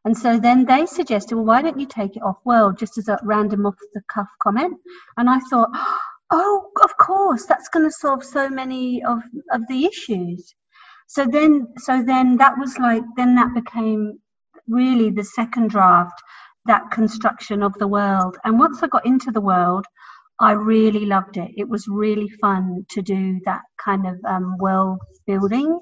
and 0.04 0.16
so 0.16 0.38
then 0.38 0.64
they 0.64 0.86
suggested, 0.86 1.34
well, 1.34 1.44
why 1.44 1.60
don't 1.60 1.78
you 1.78 1.86
take 1.86 2.16
it 2.16 2.22
off 2.22 2.38
world 2.44 2.78
just 2.78 2.98
as 2.98 3.08
a 3.08 3.18
random 3.22 3.66
off 3.66 3.76
the 3.92 4.00
cuff 4.12 4.28
comment? 4.42 4.78
And 5.16 5.28
I 5.28 5.38
thought, 5.38 5.68
oh, 6.30 6.70
of 6.82 6.96
course, 6.96 7.46
that's 7.46 7.68
going 7.68 7.84
to 7.84 7.92
solve 7.92 8.24
so 8.24 8.48
many 8.48 9.02
of, 9.04 9.18
of 9.52 9.66
the 9.68 9.84
issues. 9.86 10.54
So 11.08 11.26
then, 11.26 11.68
so 11.78 12.02
then 12.02 12.36
that 12.38 12.58
was 12.58 12.78
like, 12.78 13.02
then 13.16 13.34
that 13.34 13.54
became 13.54 14.18
really 14.68 15.10
the 15.10 15.24
second 15.24 15.70
draft, 15.70 16.20
that 16.66 16.90
construction 16.90 17.62
of 17.62 17.74
the 17.78 17.88
world. 17.88 18.36
And 18.44 18.58
once 18.58 18.82
I 18.82 18.88
got 18.88 19.06
into 19.06 19.30
the 19.30 19.40
world, 19.40 19.86
I 20.40 20.52
really 20.52 21.04
loved 21.04 21.36
it. 21.36 21.50
It 21.56 21.68
was 21.68 21.88
really 21.88 22.28
fun 22.40 22.86
to 22.90 23.02
do 23.02 23.40
that 23.44 23.62
kind 23.84 24.06
of 24.06 24.16
um, 24.24 24.56
world 24.58 24.98
building. 25.26 25.80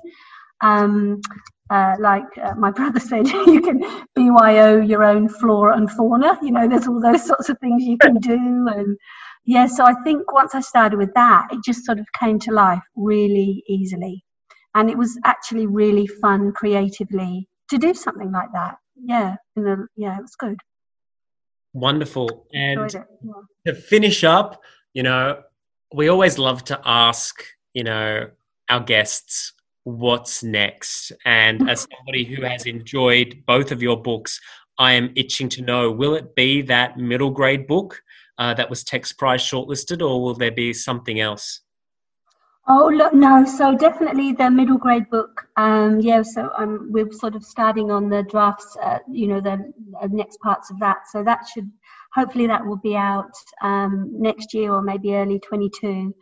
Um, 0.63 1.21
uh, 1.69 1.97
like 1.99 2.25
uh, 2.43 2.55
my 2.55 2.71
brother 2.79 3.01
said, 3.01 3.27
you 3.29 3.61
can 3.61 3.83
BYO 4.15 4.81
your 4.81 5.05
own 5.05 5.29
flora 5.29 5.77
and 5.77 5.91
fauna. 5.91 6.39
You 6.43 6.53
know, 6.53 6.69
there's 6.69 6.87
all 6.87 7.01
those 7.01 7.27
sorts 7.27 7.49
of 7.49 7.59
things 7.59 7.85
you 7.85 7.99
can 7.99 8.15
do. 8.15 8.67
And 8.69 8.97
yeah, 9.45 9.67
so 9.67 9.85
I 9.85 9.95
think 10.05 10.33
once 10.33 10.55
I 10.55 10.61
started 10.61 10.99
with 10.99 11.13
that, 11.15 11.49
it 11.51 11.61
just 11.65 11.85
sort 11.85 11.99
of 11.99 12.07
came 12.19 12.39
to 12.41 12.53
life 12.53 12.83
really 12.95 13.63
easily. 13.69 14.25
And 14.75 14.91
it 14.91 14.97
was 14.97 15.19
actually 15.25 15.67
really 15.67 16.07
fun 16.07 16.53
creatively 16.53 17.49
to 17.71 17.79
do 17.79 17.95
something 17.95 18.33
like 18.33 18.53
that. 18.53 18.79
Yeah, 18.97 19.37
the, 19.55 19.87
yeah, 19.97 20.19
it 20.19 20.23
was 20.23 20.37
good. 20.37 20.59
Wonderful. 21.73 22.47
And 22.55 22.93
yeah. 22.93 23.03
to 23.67 23.75
finish 23.75 24.25
up, 24.25 24.63
you 24.95 25.03
know, 25.03 25.43
we 25.95 26.09
always 26.09 26.39
love 26.39 26.65
to 26.65 26.81
ask, 26.85 27.43
you 27.75 27.85
know, 27.85 28.31
our 28.69 28.81
guests 28.81 29.53
what's 29.85 30.43
next. 30.43 31.13
And 31.25 31.69
as 31.69 31.87
somebody 31.97 32.25
who 32.25 32.43
has 32.43 32.67
enjoyed 32.67 33.43
both 33.47 33.73
of 33.73 33.83
your 33.83 34.01
books, 34.01 34.41
I 34.79 34.93
am 34.93 35.13
itching 35.17 35.49
to 35.51 35.63
know 35.63 35.91
will 35.91 36.15
it 36.15 36.35
be 36.35 36.63
that 36.63 36.99
middle 36.99 37.31
grade 37.31 37.67
book 37.67 38.03
uh, 38.39 38.53
that 38.55 38.69
was 38.69 38.85
text 38.85 39.19
prize 39.19 39.43
shortlisted, 39.43 40.01
or 40.03 40.23
will 40.23 40.35
there 40.35 40.51
be 40.53 40.73
something 40.73 41.21
else? 41.21 41.61
Oh 42.69 42.89
look, 42.93 43.15
no. 43.15 43.45
So 43.45 43.77
definitely 43.77 44.33
the 44.33 44.51
middle 44.51 44.77
grade 44.77 45.09
book. 45.09 45.47
Um, 45.57 46.01
yeah. 46.01 46.23
So 46.23 46.51
um, 46.59 46.89
we're 46.91 47.13
sort 47.13 47.37
of 47.37 47.45
starting 47.45 47.93
on 47.93 48.09
the 48.09 48.25
drafts. 48.25 48.77
Uh, 48.83 48.99
you 49.09 49.29
know, 49.29 49.41
the 49.41 49.73
uh, 50.03 50.09
next 50.11 50.41
parts 50.41 50.71
of 50.71 50.81
that. 50.81 51.09
So 51.13 51.23
that 51.23 51.47
should 51.53 51.71
hopefully 52.13 52.49
that 52.49 52.67
will 52.67 52.79
be 52.79 52.97
out 52.97 53.31
um, 53.63 54.11
next 54.13 54.53
year 54.53 54.73
or 54.73 54.83
maybe 54.83 55.15
early 55.15 55.39
22. 55.39 56.13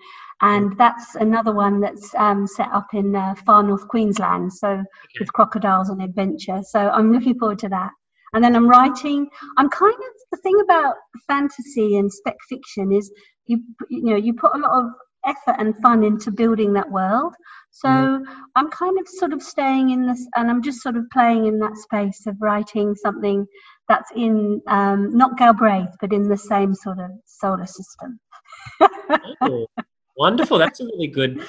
And 0.42 0.76
that's 0.76 1.14
another 1.14 1.54
one 1.54 1.80
that's 1.80 2.14
um, 2.16 2.46
set 2.46 2.68
up 2.72 2.88
in 2.92 3.16
uh, 3.16 3.34
far 3.46 3.62
north 3.62 3.88
Queensland. 3.88 4.52
So 4.52 4.84
with 5.18 5.32
crocodiles 5.32 5.88
and 5.88 6.02
adventure. 6.02 6.60
So 6.68 6.90
I'm 6.90 7.10
looking 7.10 7.38
forward 7.38 7.60
to 7.60 7.70
that. 7.70 7.90
And 8.34 8.44
then 8.44 8.54
I'm 8.54 8.68
writing. 8.68 9.28
I'm 9.56 9.70
kind 9.70 9.94
of 9.94 10.14
the 10.30 10.38
thing 10.38 10.60
about 10.62 10.96
fantasy 11.26 11.96
and 11.96 12.12
spec 12.12 12.36
fiction 12.48 12.92
is 12.92 13.10
you 13.46 13.62
you 13.88 14.02
know 14.02 14.16
you 14.16 14.34
put 14.34 14.54
a 14.54 14.58
lot 14.58 14.72
of 14.72 14.90
effort 15.26 15.56
and 15.58 15.76
fun 15.78 16.04
into 16.04 16.30
building 16.30 16.72
that 16.74 16.90
world. 16.90 17.34
So 17.70 17.88
mm. 17.88 18.24
I'm 18.54 18.70
kind 18.70 18.98
of 19.00 19.08
sort 19.08 19.32
of 19.32 19.42
staying 19.42 19.90
in 19.90 20.06
this, 20.06 20.26
and 20.36 20.50
I'm 20.50 20.62
just 20.62 20.80
sort 20.80 20.96
of 20.96 21.10
playing 21.10 21.46
in 21.46 21.58
that 21.58 21.76
space 21.76 22.26
of 22.26 22.36
writing 22.40 22.94
something 22.94 23.46
that's 23.88 24.10
in 24.14 24.62
um, 24.68 25.16
not 25.16 25.36
Galbraith, 25.36 25.90
but 26.00 26.12
in 26.12 26.28
the 26.28 26.36
same 26.36 26.74
sort 26.74 26.98
of 26.98 27.10
solar 27.26 27.66
system. 27.66 28.20
oh, 29.40 29.66
wonderful! 30.16 30.58
That's 30.58 30.80
a 30.80 30.84
really 30.84 31.08
good 31.08 31.44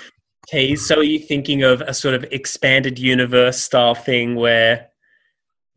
tease. 0.47 0.85
So, 0.85 0.97
are 0.97 1.03
you 1.03 1.19
thinking 1.19 1.63
of 1.63 1.81
a 1.81 1.93
sort 1.93 2.15
of 2.15 2.23
expanded 2.31 2.97
universe 2.97 3.61
style 3.61 3.95
thing 3.95 4.35
where 4.35 4.89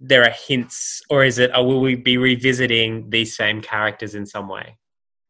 there 0.00 0.22
are 0.22 0.30
hints, 0.30 1.02
or 1.10 1.24
is 1.24 1.38
it? 1.38 1.50
Or 1.54 1.66
will 1.66 1.80
we 1.80 1.94
be 1.94 2.16
revisiting 2.16 3.10
these 3.10 3.36
same 3.36 3.60
characters 3.60 4.14
in 4.14 4.26
some 4.26 4.48
way? 4.48 4.78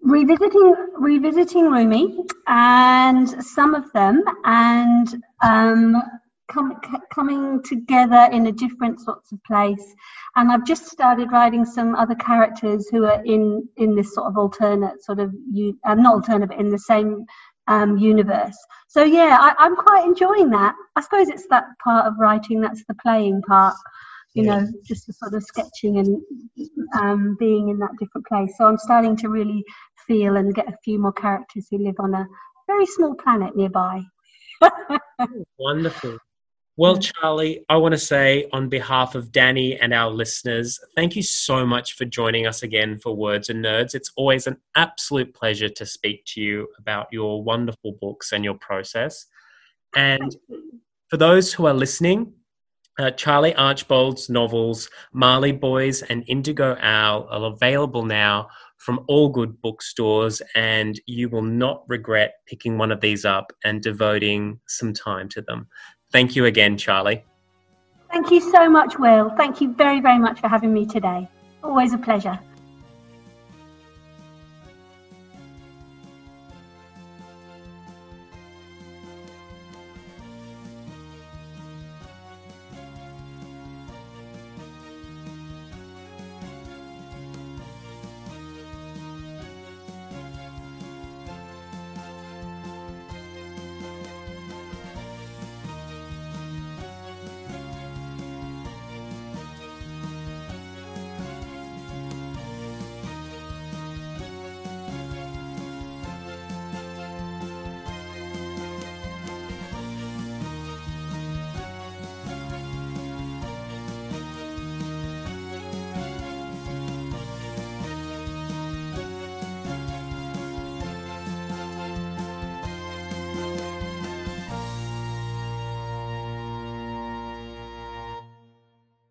Revisiting 0.00 0.74
revisiting 0.94 1.70
Rumi 1.70 2.18
and 2.46 3.28
some 3.44 3.74
of 3.74 3.92
them 3.92 4.22
and 4.44 5.22
um, 5.42 6.02
com- 6.50 6.80
coming 7.12 7.62
together 7.62 8.28
in 8.32 8.46
a 8.46 8.52
different 8.52 9.00
sorts 9.00 9.32
of 9.32 9.42
place. 9.44 9.94
And 10.36 10.50
I've 10.50 10.64
just 10.64 10.86
started 10.86 11.32
writing 11.32 11.64
some 11.64 11.94
other 11.94 12.14
characters 12.14 12.88
who 12.90 13.04
are 13.04 13.22
in 13.24 13.68
in 13.76 13.94
this 13.94 14.14
sort 14.14 14.28
of 14.28 14.38
alternate 14.38 15.02
sort 15.02 15.18
of 15.18 15.32
you 15.52 15.78
uh, 15.84 15.94
not 15.94 16.14
alternate 16.14 16.48
but 16.48 16.60
in 16.60 16.70
the 16.70 16.78
same 16.78 17.24
um, 17.66 17.98
universe. 17.98 18.56
So 18.88 19.04
yeah, 19.04 19.36
I, 19.40 19.54
I'm 19.58 19.76
quite 19.76 20.04
enjoying 20.04 20.50
that. 20.50 20.74
I 20.96 21.02
suppose 21.02 21.28
it's 21.28 21.46
that 21.48 21.64
part 21.82 22.06
of 22.06 22.14
writing 22.18 22.60
that's 22.60 22.84
the 22.86 22.94
playing 22.94 23.42
part 23.42 23.74
you 24.34 24.44
know, 24.44 24.66
just 24.84 25.06
the 25.06 25.12
sort 25.12 25.34
of 25.34 25.42
sketching 25.42 25.98
and 25.98 26.22
um, 26.98 27.36
being 27.38 27.68
in 27.68 27.78
that 27.78 27.90
different 27.98 28.26
place. 28.26 28.52
So 28.56 28.66
I'm 28.66 28.78
starting 28.78 29.16
to 29.16 29.28
really 29.28 29.64
feel 30.06 30.36
and 30.36 30.54
get 30.54 30.68
a 30.68 30.76
few 30.84 30.98
more 30.98 31.12
characters 31.12 31.66
who 31.70 31.78
live 31.78 31.96
on 31.98 32.14
a 32.14 32.26
very 32.66 32.86
small 32.86 33.14
planet 33.14 33.56
nearby. 33.56 34.02
Wonderful. 35.58 36.18
Well, 36.76 36.96
Charlie, 36.96 37.64
I 37.68 37.76
want 37.76 37.92
to 37.94 37.98
say 37.98 38.48
on 38.52 38.68
behalf 38.68 39.16
of 39.16 39.32
Dani 39.32 39.76
and 39.80 39.92
our 39.92 40.10
listeners, 40.10 40.78
thank 40.94 41.16
you 41.16 41.24
so 41.24 41.66
much 41.66 41.94
for 41.94 42.04
joining 42.04 42.46
us 42.46 42.62
again 42.62 42.98
for 42.98 43.16
Words 43.16 43.48
and 43.48 43.64
Nerds. 43.64 43.96
It's 43.96 44.12
always 44.16 44.46
an 44.46 44.58
absolute 44.76 45.34
pleasure 45.34 45.68
to 45.68 45.84
speak 45.84 46.24
to 46.26 46.40
you 46.40 46.68
about 46.78 47.08
your 47.10 47.42
wonderful 47.42 47.98
books 48.00 48.30
and 48.30 48.44
your 48.44 48.54
process. 48.54 49.26
And 49.96 50.36
for 51.08 51.16
those 51.16 51.52
who 51.52 51.66
are 51.66 51.74
listening, 51.74 52.32
uh, 52.98 53.10
Charlie 53.12 53.54
Archbold's 53.54 54.28
novels, 54.28 54.90
Mallee 55.12 55.52
Boys 55.52 56.02
and 56.02 56.24
Indigo 56.26 56.76
Owl, 56.80 57.28
are 57.30 57.52
available 57.52 58.04
now 58.04 58.48
from 58.76 59.00
all 59.08 59.28
good 59.28 59.60
bookstores, 59.60 60.42
and 60.54 61.00
you 61.06 61.28
will 61.28 61.42
not 61.42 61.84
regret 61.88 62.34
picking 62.46 62.78
one 62.78 62.92
of 62.92 63.00
these 63.00 63.24
up 63.24 63.52
and 63.64 63.82
devoting 63.82 64.60
some 64.66 64.92
time 64.92 65.28
to 65.30 65.42
them. 65.42 65.66
Thank 66.12 66.36
you 66.36 66.46
again, 66.46 66.76
Charlie. 66.76 67.24
Thank 68.10 68.30
you 68.30 68.40
so 68.40 68.70
much, 68.70 68.98
Will. 68.98 69.30
Thank 69.36 69.60
you 69.60 69.74
very, 69.74 70.00
very 70.00 70.18
much 70.18 70.40
for 70.40 70.48
having 70.48 70.72
me 70.72 70.86
today. 70.86 71.28
Always 71.62 71.92
a 71.92 71.98
pleasure. 71.98 72.38